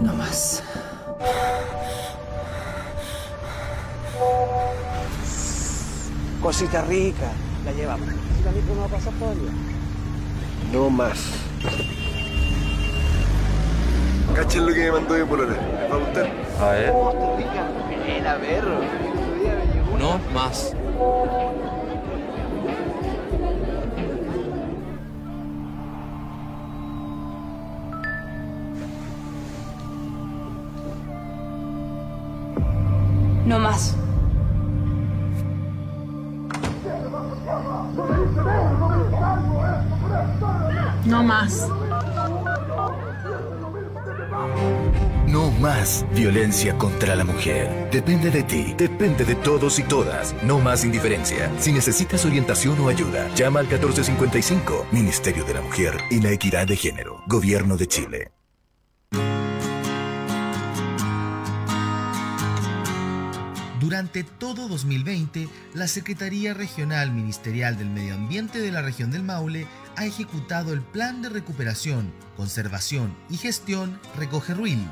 [0.00, 0.62] No más.
[6.40, 7.32] cosita rica,
[7.64, 8.08] la llevamos.
[8.08, 9.52] No va a pasar todavía.
[10.72, 11.18] No más.
[14.34, 15.54] Cachen lo que me mandó mi polola.
[15.54, 16.30] ¿Les va a gustar?
[16.60, 16.92] A ver.
[16.92, 17.70] Costa Rica,
[18.06, 19.11] buena, perro.
[20.02, 20.74] No más.
[33.46, 33.96] No más.
[41.06, 41.68] No más.
[45.62, 47.88] Más violencia contra la mujer.
[47.92, 50.34] Depende de ti, depende de todos y todas.
[50.42, 51.50] No más indiferencia.
[51.60, 56.66] Si necesitas orientación o ayuda, llama al 1455, Ministerio de la Mujer y la Equidad
[56.66, 58.32] de Género, Gobierno de Chile.
[63.78, 69.66] Durante todo 2020, la Secretaría Regional Ministerial del Medio Ambiente de la región del Maule
[69.96, 74.88] ha ejecutado el Plan de Recuperación, Conservación y Gestión Recoge Ruil,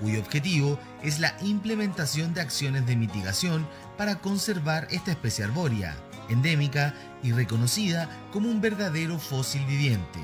[0.00, 5.96] cuyo objetivo es la implementación de acciones de mitigación para conservar esta especie arbórea,
[6.28, 10.20] endémica y reconocida como un verdadero fósil viviente.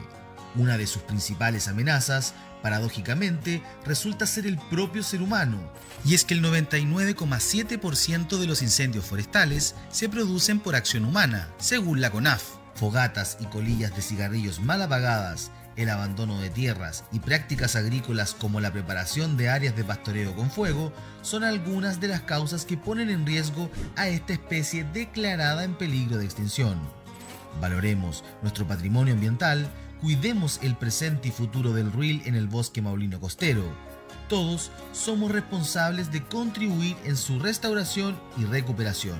[0.56, 5.58] Una de sus principales amenazas, paradójicamente, resulta ser el propio ser humano,
[6.04, 12.00] y es que el 99,7% de los incendios forestales se producen por acción humana, según
[12.00, 12.42] la CONAF.
[12.74, 18.60] Fogatas y colillas de cigarrillos mal apagadas, el abandono de tierras y prácticas agrícolas como
[18.60, 23.10] la preparación de áreas de pastoreo con fuego son algunas de las causas que ponen
[23.10, 26.78] en riesgo a esta especie declarada en peligro de extinción.
[27.60, 29.68] Valoremos nuestro patrimonio ambiental,
[30.00, 33.64] cuidemos el presente y futuro del ruil en el bosque maulino costero.
[34.28, 39.18] Todos somos responsables de contribuir en su restauración y recuperación.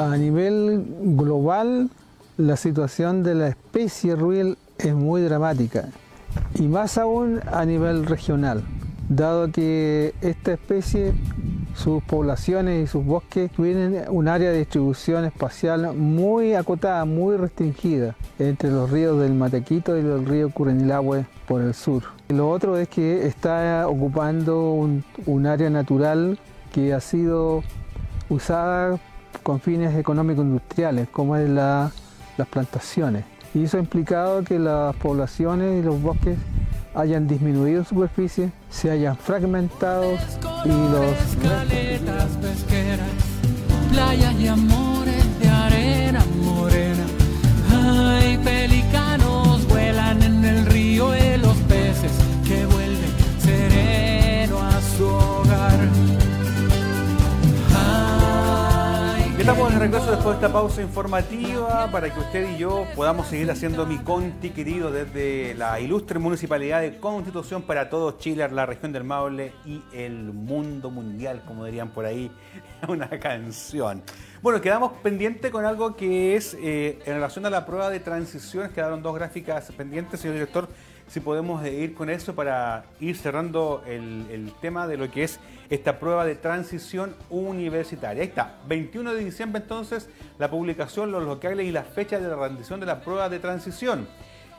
[0.00, 0.82] A nivel
[1.14, 1.90] global,
[2.38, 5.90] la situación de la especie ruil es muy dramática
[6.54, 8.62] y más aún a nivel regional,
[9.10, 11.12] dado que esta especie,
[11.74, 18.16] sus poblaciones y sus bosques tienen un área de distribución espacial muy acotada, muy restringida
[18.38, 22.04] entre los ríos del Matequito y el río Curenilahue por el sur.
[22.30, 26.38] Lo otro es que está ocupando un, un área natural
[26.72, 27.62] que ha sido
[28.30, 28.98] usada
[29.42, 31.90] con fines económicos industriales, como es la,
[32.36, 33.24] las plantaciones.
[33.54, 36.38] Y eso ha implicado que las poblaciones y los bosques
[36.94, 40.12] hayan disminuido superficie, se hayan fragmentado
[40.64, 41.12] y los...
[41.32, 43.08] Escaletas pesqueras,
[43.90, 47.04] playas y amores de arena morena.
[47.72, 50.29] Ay, pelicanos vuelan en
[59.40, 63.50] Estamos de regreso después de esta pausa informativa para que usted y yo podamos seguir
[63.50, 68.92] haciendo mi conti querido desde la ilustre municipalidad de Constitución para todo Chile, la región
[68.92, 72.30] del Maule y el mundo mundial, como dirían por ahí,
[72.88, 74.02] una canción.
[74.42, 78.72] Bueno, quedamos pendientes con algo que es eh, en relación a la prueba de transiciones,
[78.72, 80.68] quedaron dos gráficas pendientes, señor director,
[81.10, 85.40] si podemos eh, ir con eso para ir cerrando el, tema de lo que es
[85.68, 88.22] esta prueba de transición universitaria.
[88.22, 92.36] Ahí está, 21 de diciembre entonces, la publicación, los locales y las fechas de la
[92.36, 94.06] rendición de la prueba de transición.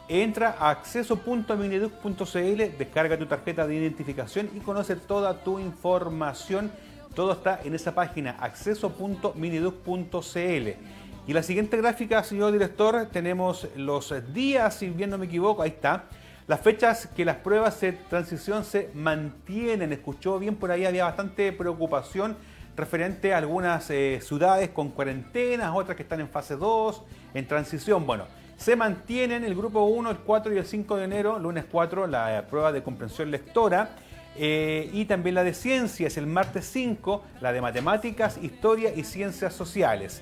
[0.09, 6.69] Entra a acceso.mineduc.cl, descarga tu tarjeta de identificación y conoce toda tu información.
[7.15, 10.69] Todo está en esa página, acceso.mineduc.cl.
[11.27, 15.69] Y la siguiente gráfica, señor director, tenemos los días, si bien no me equivoco, ahí
[15.69, 16.09] está.
[16.51, 19.93] Las fechas que las pruebas de transición se mantienen.
[19.93, 22.35] Escuchó bien por ahí, había bastante preocupación
[22.75, 27.03] referente a algunas eh, ciudades con cuarentenas, otras que están en fase 2,
[27.35, 28.05] en transición.
[28.05, 28.25] Bueno,
[28.57, 32.39] se mantienen el grupo 1, el 4 y el 5 de enero, lunes 4, la
[32.39, 33.91] eh, prueba de comprensión lectora.
[34.35, 39.53] eh, y también la de ciencias, el martes 5, la de matemáticas, historia y ciencias
[39.53, 40.21] sociales.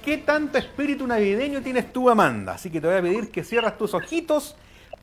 [0.03, 2.53] qué tanto espíritu navideño tienes tú, Amanda.
[2.53, 4.55] Así que te voy a pedir que cierras tus ojitos,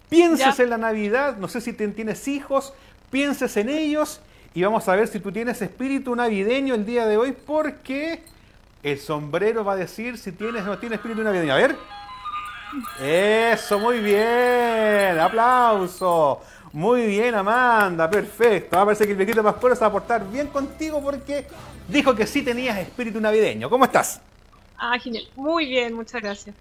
[0.08, 0.62] pienses Ya.
[0.64, 2.72] en la Navidad, no sé si tienes hijos,
[3.10, 4.20] pienses en ellos
[4.54, 8.22] y vamos a ver si tú tienes espíritu navideño el día de hoy porque
[8.82, 11.52] el sombrero va a decir si tienes o no tienes espíritu navideño.
[11.52, 11.76] A ver.
[13.00, 15.18] Eso, muy bien.
[15.18, 16.40] Aplauso.
[16.72, 18.10] Muy bien, Amanda.
[18.10, 18.78] Perfecto.
[18.78, 21.46] Ah, parece que el viejito Pascuero se va a portar bien contigo porque
[21.88, 23.70] dijo que sí tenías espíritu navideño.
[23.70, 24.20] ¿Cómo estás?
[24.78, 25.24] Ah, genial.
[25.34, 26.54] Muy bien, muchas gracias.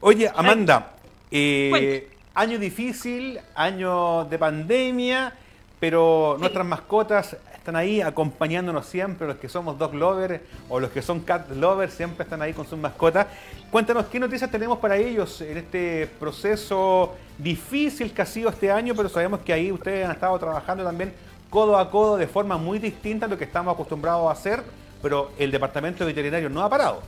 [0.00, 0.92] Oye, Amanda,
[1.30, 5.32] eh, año difícil, año de pandemia,
[5.78, 11.02] pero nuestras mascotas están ahí acompañándonos siempre, los que somos dog lovers o los que
[11.02, 13.26] son cat lovers siempre están ahí con sus mascotas.
[13.70, 18.94] Cuéntanos qué noticias tenemos para ellos en este proceso difícil que ha sido este año,
[18.96, 21.12] pero sabemos que ahí ustedes han estado trabajando también
[21.48, 24.62] codo a codo de forma muy distinta a lo que estamos acostumbrados a hacer,
[25.02, 27.02] pero el departamento veterinario no ha parado.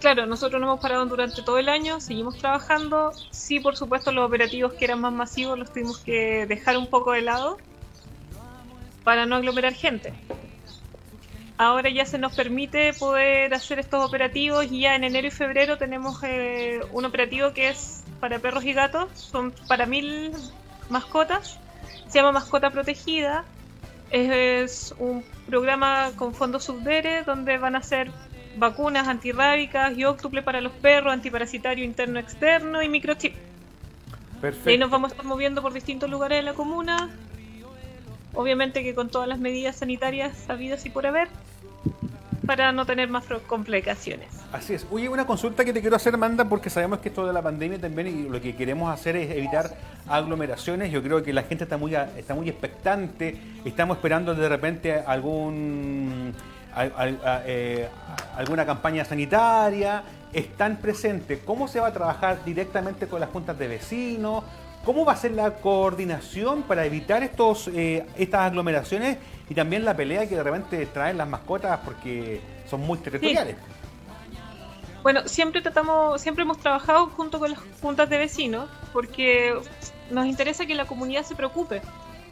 [0.00, 3.12] Claro, nosotros no hemos parado durante todo el año, seguimos trabajando.
[3.30, 7.12] Sí, por supuesto, los operativos que eran más masivos los tuvimos que dejar un poco
[7.12, 7.58] de lado
[9.04, 10.14] para no aglomerar gente.
[11.58, 15.76] Ahora ya se nos permite poder hacer estos operativos y ya en enero y febrero
[15.76, 20.32] tenemos eh, un operativo que es para perros y gatos, son para mil
[20.88, 21.58] mascotas,
[22.08, 23.44] se llama Mascota Protegida,
[24.10, 28.10] es un programa con fondos subdere donde van a ser
[28.56, 33.34] vacunas antirrábicas y óctuple para los perros, antiparasitario interno externo y microchip.
[34.40, 34.70] Perfecto.
[34.70, 37.10] Y ahí nos vamos a estar moviendo por distintos lugares de la comuna.
[38.32, 41.28] Obviamente que con todas las medidas sanitarias sabidas y por haber,
[42.46, 44.28] para no tener más complicaciones.
[44.52, 44.86] Así es.
[44.90, 47.78] Oye, una consulta que te quiero hacer, Amanda, porque sabemos que esto de la pandemia
[47.78, 49.76] también y lo que queremos hacer es evitar
[50.08, 50.90] aglomeraciones.
[50.90, 53.36] Yo creo que la gente está muy, está muy expectante.
[53.64, 56.34] Estamos esperando de repente algún
[56.74, 57.88] al- al- a- eh,
[58.36, 60.02] alguna campaña sanitaria.
[60.32, 61.40] Están presentes.
[61.44, 64.44] ¿Cómo se va a trabajar directamente con las juntas de vecinos?
[64.84, 69.94] ¿Cómo va a ser la coordinación para evitar estos, eh, estas aglomeraciones y también la
[69.94, 73.56] pelea que de repente traen las mascotas porque son muy territoriales?
[75.02, 79.54] Bueno, siempre tratamos, siempre hemos trabajado junto con las juntas de vecinos porque
[80.10, 81.80] nos interesa que la comunidad se preocupe,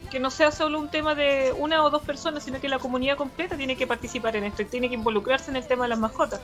[0.09, 3.15] que no sea solo un tema de una o dos personas, sino que la comunidad
[3.17, 5.99] completa tiene que participar en esto y tiene que involucrarse en el tema de las
[5.99, 6.41] mascotas.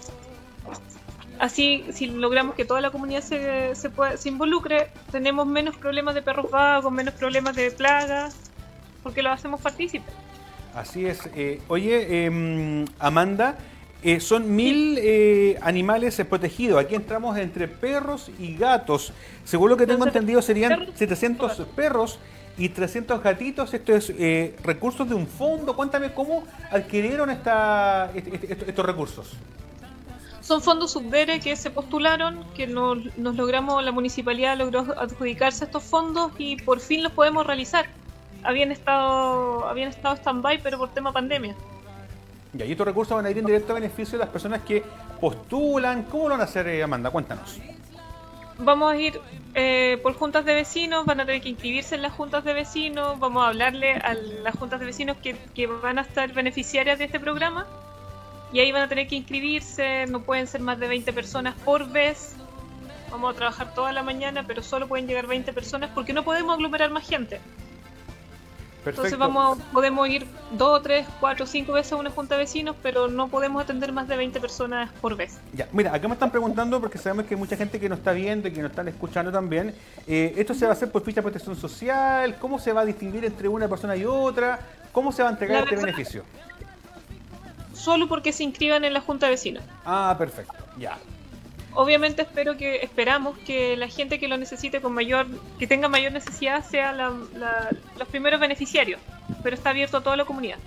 [1.38, 6.16] Así, si logramos que toda la comunidad se, se, pueda- se involucre, tenemos menos problemas
[6.16, 8.36] de perros vagos, menos problemas de plagas,
[9.04, 10.14] porque lo hacemos partícipes.
[10.74, 11.20] Así es.
[11.36, 13.58] Eh, oye, em, Amanda,
[14.02, 16.80] eh, son mil eh, animales eh, protegidos.
[16.80, 19.12] Aquí entramos entre perros y gatos.
[19.44, 22.18] Según lo que tengo entendido, serían 700 perros
[22.58, 23.74] y 300 gatitos.
[23.74, 25.76] Esto es eh, recursos de un fondo.
[25.76, 29.34] Cuéntame cómo adquirieron esta, est- est- est- estos recursos.
[30.42, 35.82] Son fondos subdere que se postularon, que nos, nos logramos, la municipalidad logró adjudicarse estos
[35.84, 37.88] fondos y por fin los podemos realizar.
[38.44, 41.56] Habían estado, habían estado stand-by, pero por tema pandemia.
[42.56, 44.84] Y ahí estos recursos van a ir en directo a beneficio de las personas que
[45.20, 46.04] postulan.
[46.04, 47.10] ¿Cómo lo van a hacer, eh, Amanda?
[47.10, 47.60] Cuéntanos.
[48.58, 49.20] Vamos a ir
[49.54, 53.20] eh, por juntas de vecinos, van a tener que inscribirse en las juntas de vecinos,
[53.20, 57.06] vamos a hablarle a las juntas de vecinos que, que van a estar beneficiarias de
[57.06, 57.68] este programa
[58.54, 61.90] y ahí van a tener que inscribirse, no pueden ser más de 20 personas por
[61.90, 62.36] vez.
[63.12, 66.54] Vamos a trabajar toda la mañana, pero solo pueden llegar 20 personas porque no podemos
[66.54, 67.42] aglomerar más gente.
[68.86, 73.08] Entonces vamos podemos ir dos, tres, cuatro, cinco veces a una junta de vecinos, pero
[73.08, 75.38] no podemos atender más de 20 personas por vez.
[75.54, 78.12] Ya, mira, acá me están preguntando porque sabemos que hay mucha gente que nos está
[78.12, 79.74] viendo y que nos están escuchando también.
[80.08, 82.38] Eh, ¿Esto se va a hacer por ficha de protección social?
[82.40, 84.60] ¿Cómo se va a distinguir entre una persona y otra?
[84.92, 86.24] ¿Cómo se va a entregar La este beneficio?
[87.74, 89.64] Solo porque se inscriban en la junta de vecinos.
[89.86, 90.98] Ah, perfecto, ya.
[91.76, 95.28] Obviamente espero que esperamos que la gente que lo necesite con mayor
[95.60, 99.00] que tenga mayor necesidad sea la- la- los primeros beneficiarios
[99.44, 100.58] pero está abierto a toda la comunidad.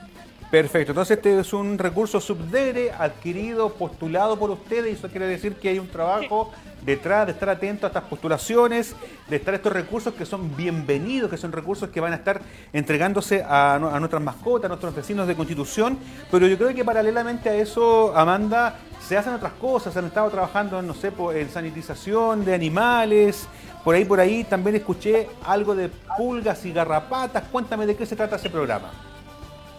[0.50, 5.56] Perfecto, entonces este es un recurso subdere adquirido, postulado por ustedes y eso quiere decir
[5.56, 6.52] que hay un trabajo
[6.84, 8.94] detrás de estar atento a estas postulaciones,
[9.28, 12.40] de estar estos recursos que son bienvenidos, que son recursos que van a estar
[12.72, 15.98] entregándose a, nu- a nuestras mascotas, a nuestros vecinos de Constitución,
[16.30, 18.76] pero yo creo que paralelamente a eso, Amanda,
[19.06, 23.46] se hacen otras cosas, han estado trabajando, no sé, en sanitización de animales,
[23.84, 28.16] por ahí, por ahí también escuché algo de pulgas y garrapatas, cuéntame de qué se
[28.16, 28.90] trata ese programa.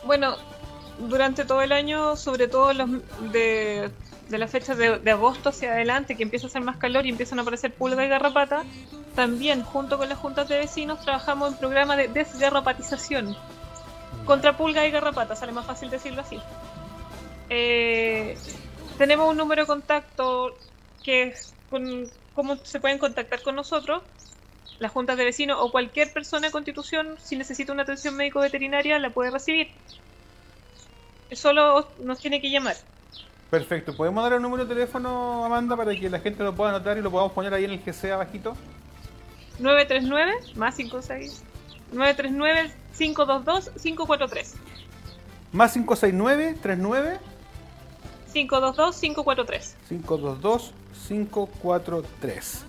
[0.06, 0.36] Bueno,
[1.08, 2.90] durante todo el año, sobre todo los
[3.32, 3.92] de,
[4.30, 7.10] de las fechas de, de agosto hacia adelante, que empieza a hacer más calor y
[7.10, 8.64] empiezan a aparecer pulgas y garrapata,
[9.16, 13.36] también junto con las juntas de vecinos trabajamos en programa de desgarrapatización
[14.26, 16.40] contra pulgas y garrapata, sale más fácil decirlo así.
[17.50, 18.38] Eh,
[18.98, 20.56] tenemos un número de contacto
[21.04, 24.04] que es con cómo se pueden contactar con nosotros,
[24.80, 29.10] las juntas de vecinos o cualquier persona de constitución, si necesita una atención médico-veterinaria, la
[29.10, 29.70] puede recibir.
[31.32, 32.76] Solo nos tiene que llamar.
[33.50, 33.96] Perfecto.
[33.96, 37.02] ¿Podemos dar el número de teléfono, Amanda, para que la gente lo pueda anotar y
[37.02, 38.56] lo podamos poner ahí en el GC abajito?
[39.60, 41.44] 939 más 56
[41.92, 44.56] 939 522 543
[45.52, 47.20] Más 569 39
[48.34, 50.74] 522 543 522
[51.08, 52.66] 543.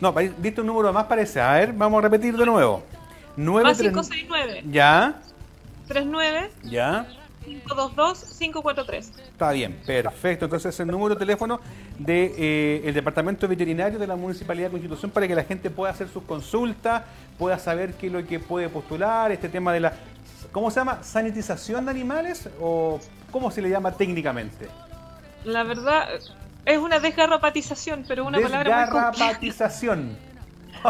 [0.00, 1.40] No, diste un número más parece.
[1.40, 2.82] A ver, vamos a repetir de nuevo.
[3.36, 5.20] más 93 569 Ya,
[5.88, 7.06] 39 ya.
[7.46, 10.46] 522 543 Está bien, perfecto.
[10.46, 11.60] Entonces es el número de teléfono
[11.98, 15.70] del de, eh, el Departamento Veterinario de la Municipalidad de Constitución para que la gente
[15.70, 17.02] pueda hacer sus consultas,
[17.38, 19.92] pueda saber qué es lo que puede postular, este tema de la...
[20.52, 21.02] ¿Cómo se llama?
[21.02, 22.48] ¿Sanitización de animales?
[22.60, 22.98] ¿O
[23.30, 24.68] cómo se le llama técnicamente?
[25.44, 26.08] La verdad
[26.64, 29.10] es una desgarrapatización, pero una palabra muy.
[29.12, 30.16] Desgarrapatización.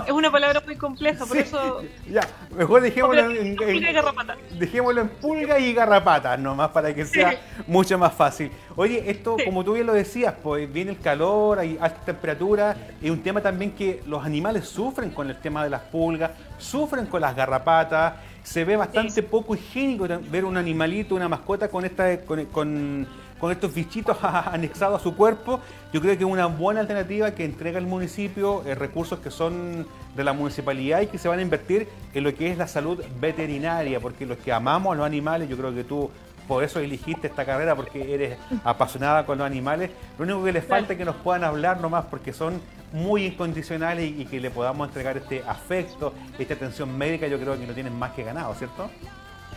[0.07, 2.21] Es una palabra muy compleja, por Sí, eso Ya,
[2.57, 4.37] mejor dejémoslo en, en- Pulga y garrapata.
[4.59, 7.37] dejémoslo en pulga y garrapatas nomás para que sea Sí.
[7.67, 8.51] mucho más fácil.
[8.77, 13.11] Oye, esto, como tú bien lo decías, pues viene el calor, hay alta temperatura, y
[13.11, 17.21] un tema también que los animales sufren con el tema de las pulgas, sufren con
[17.21, 22.45] las garrapatas, se ve bastante poco higiénico ver un animalito, una mascota con esta con,
[22.47, 23.07] con-
[23.41, 25.61] con estos bichitos anexados a su cuerpo.
[25.93, 29.87] Yo creo que es una buena alternativa que entrega el municipio eh, recursos que son
[30.15, 33.03] de la municipalidad y que se van a invertir en lo que es la salud
[33.21, 36.11] veterinaria, porque los que amamos a los animales, yo creo que tú
[36.49, 39.91] por eso elegiste esta carrera, porque eres apasionada con los animales.
[40.17, 42.61] Lo único que les falta es que nos puedan hablar nomás, porque son
[42.93, 47.59] muy incondicionales y, y que le podamos entregar este afecto, esta atención médica, yo creo
[47.59, 48.89] que lo tienen más que ganado, ¿cierto?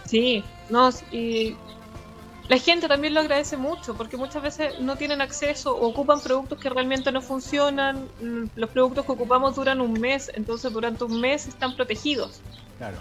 [0.06, 1.56] Sí, no, y
[2.50, 6.60] la gente también lo agradece mucho porque muchas veces no tienen acceso o ocupan productos
[6.60, 8.08] que realmente no funcionan.
[8.20, 12.42] mm, Los productos que ocupamos duran un mes, entonces durante un mes están protegidos.
[12.80, 12.98] Claro.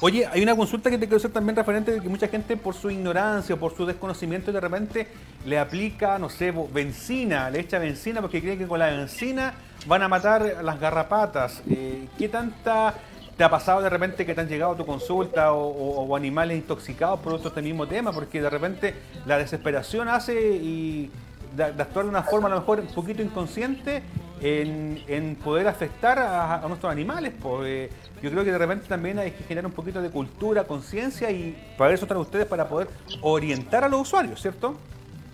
[0.00, 2.74] Oye, hay una consulta que te quiero hacer también referente de que mucha gente por
[2.74, 5.08] su ignorancia o por su desconocimiento de repente
[5.46, 9.54] le aplica, no sé, benzina, le echa benzina porque creen que con la benzina
[9.86, 11.62] van a matar las garrapatas.
[11.70, 12.92] Eh, ¿Qué tanta
[13.36, 17.20] te ha pasado de repente que te han llegado a tu consulta o, animales intoxicados
[17.20, 18.12] por este mismo tema?
[18.12, 18.94] Porque de repente
[19.26, 21.10] la desesperación hace y
[21.56, 24.02] de, actuar de una forma a lo mejor un poquito inconsciente
[24.40, 27.32] en, poder afectar a, nuestros animales.
[27.40, 27.90] Pues,
[28.22, 31.56] yo creo que de repente también hay que generar un poquito de cultura, conciencia y
[31.76, 32.88] para eso están ustedes para poder
[33.20, 34.76] orientar a los usuarios, ¿cierto?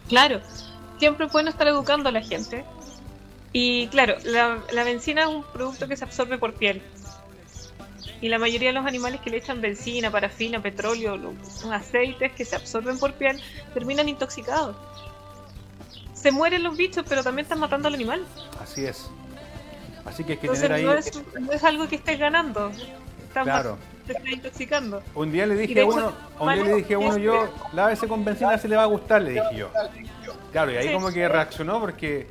[0.09, 0.40] Claro,
[0.98, 2.64] siempre es bueno estar educando a la gente.
[3.53, 6.82] Y claro, la, la benzina es un producto que se absorbe por piel.
[8.21, 12.45] Y la mayoría de los animales que le echan benzina, parafina, petróleo, los aceites que
[12.45, 13.41] se absorben por piel,
[13.73, 14.77] terminan intoxicados.
[16.12, 18.23] Se mueren los bichos, pero también están matando al animal.
[18.62, 19.09] Así es.
[20.05, 20.85] Así que hay que Entonces tener ahí...
[20.85, 22.71] no, es, no es algo que estés ganando.
[23.27, 23.79] Estás Claro.
[24.07, 25.03] te estás intoxicando.
[25.14, 28.23] Un día le dije a uno, un día le dije a uno yo, lávese con
[28.25, 29.71] benzina, se le va a gustar, le dije yo.
[30.53, 30.93] Claro, y ahí Sí.
[30.93, 32.27] como que reaccionó porque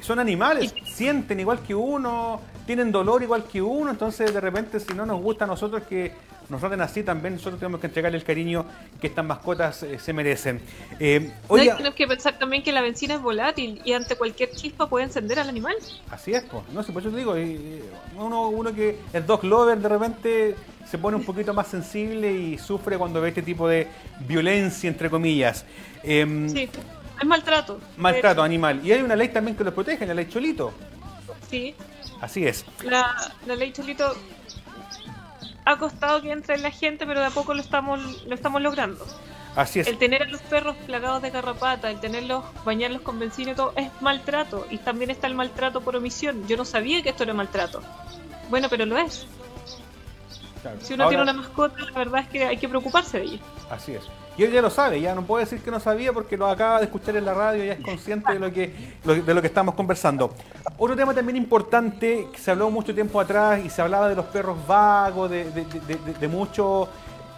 [0.00, 4.94] son animales, sienten igual que uno, tienen dolor igual que uno, entonces de repente si
[4.94, 6.12] no nos gusta a nosotros que
[6.48, 8.66] nos traten así, también nosotros tenemos que entregarle el cariño
[9.00, 10.60] que estas mascotas eh, se merecen.
[10.98, 14.88] Eh, No, tenemos que pensar también que la benzina es volátil y ante cualquier chispa
[14.88, 15.76] puede encender al animal.
[16.10, 16.64] Así es, pues.
[16.72, 17.82] No sé, por eso te digo, eh,
[18.16, 20.56] uno, uno que es dog lover de repente
[20.90, 23.86] se pone un poquito más sensible y sufre cuando ve este tipo de
[24.26, 25.64] violencia, entre comillas.
[26.02, 26.68] Em, Sí,
[27.20, 27.78] es maltrato.
[27.96, 28.80] Maltrato animal.
[28.84, 30.72] Y hay una ley también que los protege, la ley Cholito.
[31.48, 31.76] Sí,
[32.20, 32.64] Así es.
[32.82, 33.16] la,
[33.46, 34.14] la ley Cholito
[35.64, 38.60] ha costado que entre en la gente, pero de a poco lo estamos, lo estamos
[38.62, 39.06] logrando.
[39.56, 39.88] Así es.
[39.88, 43.72] El tener a los perros plagados de garrapata, el tenerlos, bañarlos con benzina y todo,
[43.76, 44.66] es maltrato.
[44.70, 46.46] Y también está el maltrato por omisión.
[46.46, 47.82] Yo no sabía que esto era maltrato.
[48.48, 49.26] Bueno, pero lo es.
[50.62, 50.78] Claro.
[50.82, 53.38] Si uno Ahora- tiene una mascota, la verdad es que hay que preocuparse de ella.
[53.70, 54.02] Así es.
[54.40, 56.78] Y él ya lo sabe, ya no puede decir que no sabía porque lo acaba
[56.78, 58.72] de escuchar en la radio, ya es consciente de lo que,
[59.04, 60.32] de lo que estamos conversando.
[60.78, 64.24] Otro tema también importante, que se habló mucho tiempo atrás y se hablaba de los
[64.24, 65.66] perros vagos, de, de,
[66.18, 66.88] de- muchos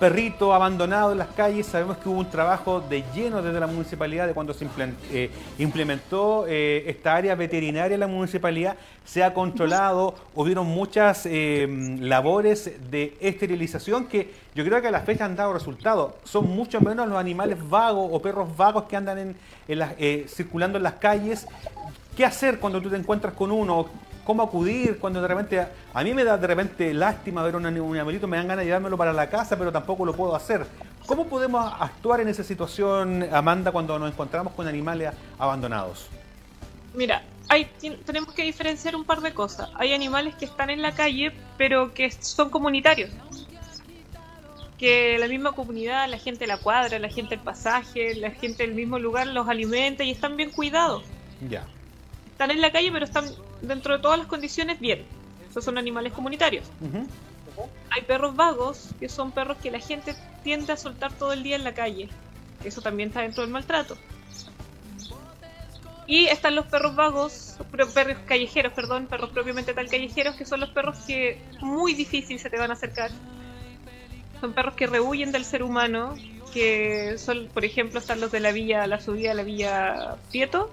[0.03, 1.65] perritos abandonados en las calles.
[1.65, 4.67] Sabemos que hubo un trabajo de lleno desde la municipalidad de cuando se
[5.13, 5.31] eh,
[5.61, 8.75] implementó eh, esta área veterinaria en la municipalidad.
[9.05, 11.69] Se ha controlado, hubieron muchas eh,
[12.01, 16.15] labores de esterilización que yo creo que a la fecha han dado resultados.
[16.25, 19.37] Son mucho menos los animales vagos o perros vagos que andan en,
[19.69, 21.47] en las- eh, circulando en las calles.
[22.17, 23.87] ¿Qué hacer cuando tú te encuentras con uno?
[24.25, 25.67] ¿Cómo acudir cuando de repente...
[25.93, 28.67] A mí me da de repente lástima ver un, un animalito, me dan ganas de
[28.67, 30.67] llevármelo para la casa, pero tampoco lo puedo hacer.
[31.07, 36.07] ¿Cómo podemos actuar en esa situación, Amanda, cuando nos encontramos con animales abandonados?
[36.95, 37.69] Mira, hay,
[38.05, 39.69] tenemos que diferenciar un par de cosas.
[39.75, 43.11] Hay animales que están en la calle, pero que son comunitarios.
[44.79, 48.65] Que la misma comunidad, la gente de la cuadra, la gente del pasaje, la gente
[48.65, 51.05] del mismo lugar los alimenta y están bien cuidados.
[51.49, 51.65] Ya.
[52.31, 53.25] Están en la calle, pero están
[53.63, 55.05] dentro de todas las condiciones bien.
[55.51, 56.65] Esos son animales comunitarios.
[57.91, 61.57] Hay perros vagos, que son perros que la gente tiende a soltar todo el día
[61.57, 62.09] en la calle.
[62.65, 63.97] Eso también está dentro del maltrato.
[66.07, 70.71] Y están los perros vagos, perros callejeros, perdón, perros propiamente tal callejeros, que son los
[70.71, 73.11] perros que muy difícil se te van a acercar.
[74.41, 76.17] Son perros que rehuyen del ser humano,
[76.53, 80.71] que son, por ejemplo, están los de la villa, la subida a la villa Prieto,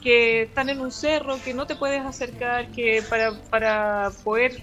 [0.00, 4.60] que están en un cerro, que no te puedes acercar, que para, para poder,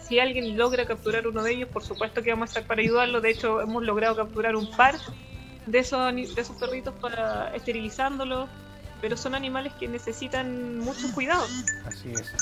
[0.00, 3.20] si alguien logra capturar uno de ellos, por supuesto que vamos a estar para ayudarlo.
[3.20, 4.94] De hecho, hemos logrado capturar un par
[5.66, 8.48] de esos, de esos perritos para esterilizándolos,
[9.00, 11.44] pero son animales que necesitan mucho cuidado.
[11.84, 12.32] Así es.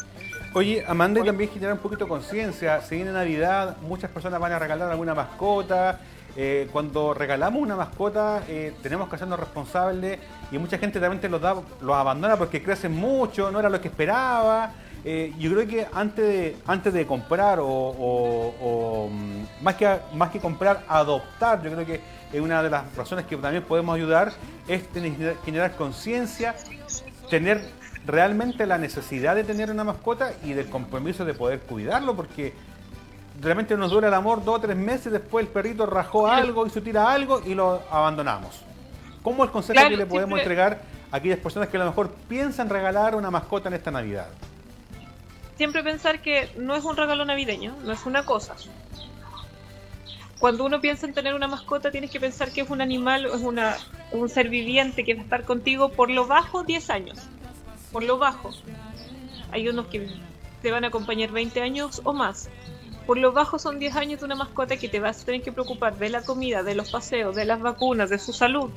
[0.54, 2.80] Oye, Amanda, y también generar un poquito de conciencia.
[2.80, 6.00] Se viene Navidad, muchas personas van a regalar alguna mascota.
[6.36, 10.18] Eh, cuando regalamos una mascota, eh, tenemos que hacernos responsables
[10.50, 13.88] y mucha gente realmente los, da, los abandona porque crecen mucho, no era lo que
[13.88, 14.72] esperaba.
[15.04, 19.96] Eh, yo creo que antes de, antes de comprar o, o- o, mm, más, que,
[20.14, 22.00] más que comprar, adoptar, yo creo que
[22.32, 24.32] es una de las razones que también podemos ayudar,
[24.66, 26.54] es tener- generar conciencia,
[27.30, 27.60] tener
[28.06, 32.52] realmente la necesidad de tener una mascota y del compromiso de poder cuidarlo, porque
[33.44, 36.82] realmente nos dura el amor dos o tres meses, después el perrito rajó algo, hizo
[36.82, 38.60] tira algo y lo abandonamos.
[39.22, 40.80] ¿Cómo el consejo Claro, que le podemos siempre- entregar
[41.10, 44.26] a aquellas personas que a lo mejor piensan regalar una mascota en esta Navidad?
[45.56, 48.56] siempre pensar que no es un regalo navideño, no es una cosa.
[50.40, 53.40] Cuando uno piensa en tener una mascota, tienes que pensar que es un animal, es
[53.40, 53.76] una,
[54.10, 57.18] un ser viviente que va a estar contigo por lo bajo 10 años.
[57.92, 58.50] Por lo bajo.
[59.52, 60.08] Hay unos que
[60.60, 62.50] te van a acompañar 20 años o más.
[63.06, 65.52] Por lo bajo son 10 años de una mascota que te vas a tener que
[65.52, 68.70] preocupar de la comida, de los paseos, de las vacunas, de su salud.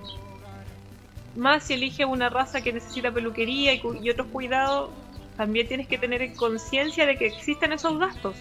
[1.35, 4.89] Más si eliges una raza que necesita peluquería y, cu- y otros cuidados,
[5.37, 8.35] también tienes que tener conciencia de que existen esos gastos.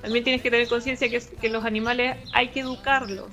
[0.00, 3.26] También tienes que tener conciencia que, que los animales hay que educarlos.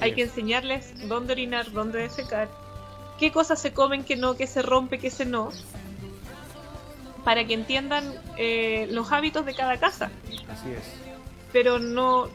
[0.00, 2.48] hay que enseñarles dónde orinar, dónde defecar,
[3.18, 5.50] qué cosas se comen, qué no, qué se rompe, qué se no.
[7.26, 10.12] Para que entiendan eh, los hábitos de cada casa.
[10.48, 10.84] Así es.
[11.52, 12.28] Pero no,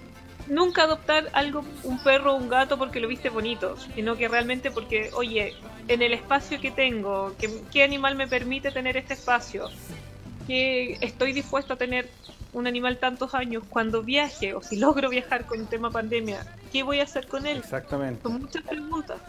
[0.47, 4.69] nunca adoptar algo, un perro o un gato porque lo viste bonito, sino que realmente
[4.69, 5.55] porque, oye,
[5.87, 9.69] en el espacio que tengo, ¿qué, qué animal me permite tener este espacio?
[10.45, 12.09] ¿Qué estoy dispuesto a tener
[12.51, 16.45] un animal tantos años cuando viaje o si logro viajar con el tema pandemia?
[16.73, 17.59] ¿Qué voy a hacer con él?
[17.59, 18.23] Exactamente.
[18.23, 19.21] Son muchas preguntas.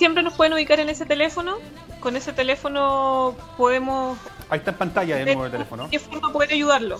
[0.00, 1.58] Siempre nos pueden ubicar en ese teléfono.
[2.00, 4.16] Con ese teléfono podemos
[4.48, 5.88] Ahí está en pantalla el número de teléfono.
[5.90, 6.98] qué forma poder ayudarlo.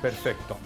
[0.00, 0.56] Perfecto.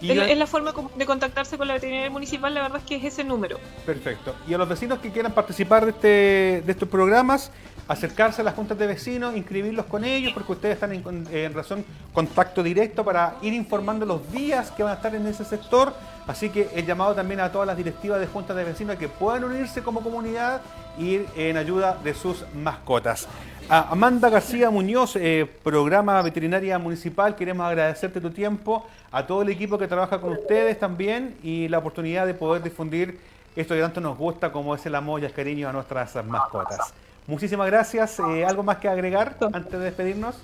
[0.00, 3.04] Y es, la forma de contactarse con la veterinaria municipal, la verdad es que es
[3.04, 3.58] ese número.
[3.84, 4.36] Perfecto.
[4.46, 7.50] Y a los vecinos que quieran participar de, este, de estos programas,
[7.88, 11.84] acercarse a las juntas de vecinos, inscribirlos con ellos, porque ustedes están en, en razón
[12.12, 15.94] contacto directo para ir informando los días que van a estar en ese sector.
[16.26, 19.44] Así que he llamado también a todas las directivas de juntas de vecinos que puedan
[19.44, 20.60] unirse como comunidad
[20.98, 23.26] e ir en ayuda de sus mascotas.
[23.70, 29.76] Amanda García Muñoz, eh, programa veterinaria municipal, queremos agradecerte tu tiempo, a todo el equipo
[29.76, 33.18] que trabaja con ustedes también y la oportunidad de poder difundir
[33.54, 36.94] esto que tanto nos gusta como es el amor y el cariño a nuestras mascotas.
[37.28, 38.18] Muchísimas gracias.
[38.18, 40.34] Eh, ¿Algo más que agregar antes de despedirnos?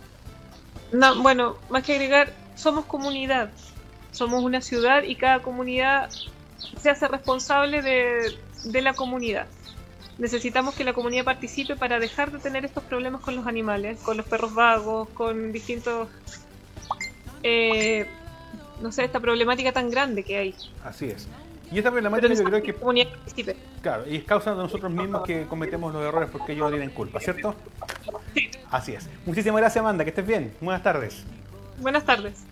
[0.93, 3.51] No, bueno, más que agregar, somos comunidad,
[4.13, 6.11] somos una ciudad y cada comunidad
[6.81, 9.47] se hace responsable de, de la comunidad.
[10.19, 14.17] Necesitamos que la comunidad participe para dejar de tener estos problemas con los animales, con
[14.17, 16.09] los perros vagos, con distintos...
[17.43, 18.07] Eh,
[18.81, 20.55] no sé, esta problemática tan grande que hay.
[20.85, 21.27] Así es.
[21.75, 22.73] Y problemática yo creo que...
[23.83, 26.91] Claro, y es causa de nosotros mismos que cometemos los errores porque ellos no tienen
[26.91, 27.55] culpa, ¿cierto?
[28.33, 28.51] Sí.
[28.71, 29.09] Así es.
[29.27, 30.05] Muchísimas gracias, Amanda.
[30.05, 30.55] Que estés bien.
[30.61, 31.25] Buenas tardes.
[31.79, 32.45] Buenas tardes.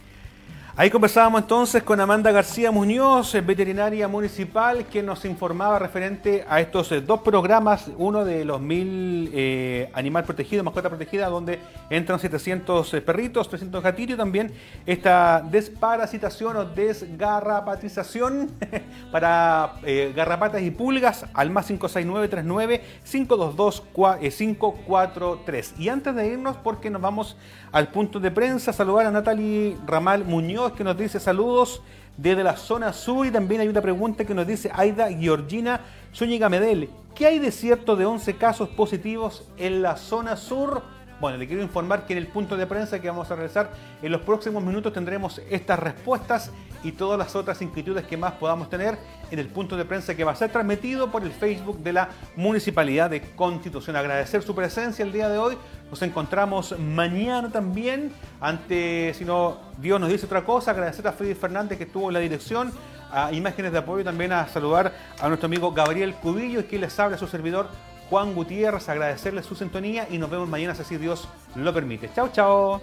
[0.74, 6.90] Ahí conversábamos entonces con Amanda García Muñoz, veterinaria municipal, que nos informaba referente a estos
[6.92, 11.60] eh, dos programas, uno de los mil eh, animal protegido, mascota protegida, donde
[11.90, 14.50] entran 700 eh, perritos, 300 gatitos, y también
[14.86, 18.50] esta desparasitación o desgarrapatización
[19.12, 19.74] para
[20.16, 25.74] garrapatas y pulgas al más 56939 522 543.
[25.78, 27.36] Y antes de irnos, porque nos vamos
[27.72, 31.82] al punto de prensa, saludar a Natalie Ramal Muñoz que nos dice saludos
[32.16, 35.80] desde la zona sur y también hay una pregunta que nos dice Aida Georgina
[36.14, 36.88] Zúñiga Medel.
[37.16, 40.82] ¿Qué hay de cierto de 11 casos positivos en la zona sur?
[41.22, 43.70] Bueno, le quiero informar que en el punto de prensa que vamos a realizar
[44.02, 46.50] en los próximos minutos tendremos estas respuestas
[46.82, 48.98] y todas las otras inquietudes que más podamos tener
[49.30, 52.08] en el punto de prensa que va a ser transmitido por el Facebook de la
[52.34, 53.94] Municipalidad de Constitución.
[53.94, 55.56] Agradecer su presencia el día de hoy.
[55.90, 58.10] Nos encontramos mañana también.
[58.40, 62.14] Ante, si no Dios nos dice otra cosa, agradecer a Freddy Fernández que estuvo en
[62.14, 62.72] la dirección,
[63.12, 66.98] a Imágenes de Apoyo también a saludar a nuestro amigo Gabriel Cubillo y que les
[66.98, 67.68] habla a su servidor
[68.12, 72.10] Juan Gutiérrez, agradecerle su sintonía y nos vemos mañana si Dios lo permite.
[72.14, 72.82] Chao, chao.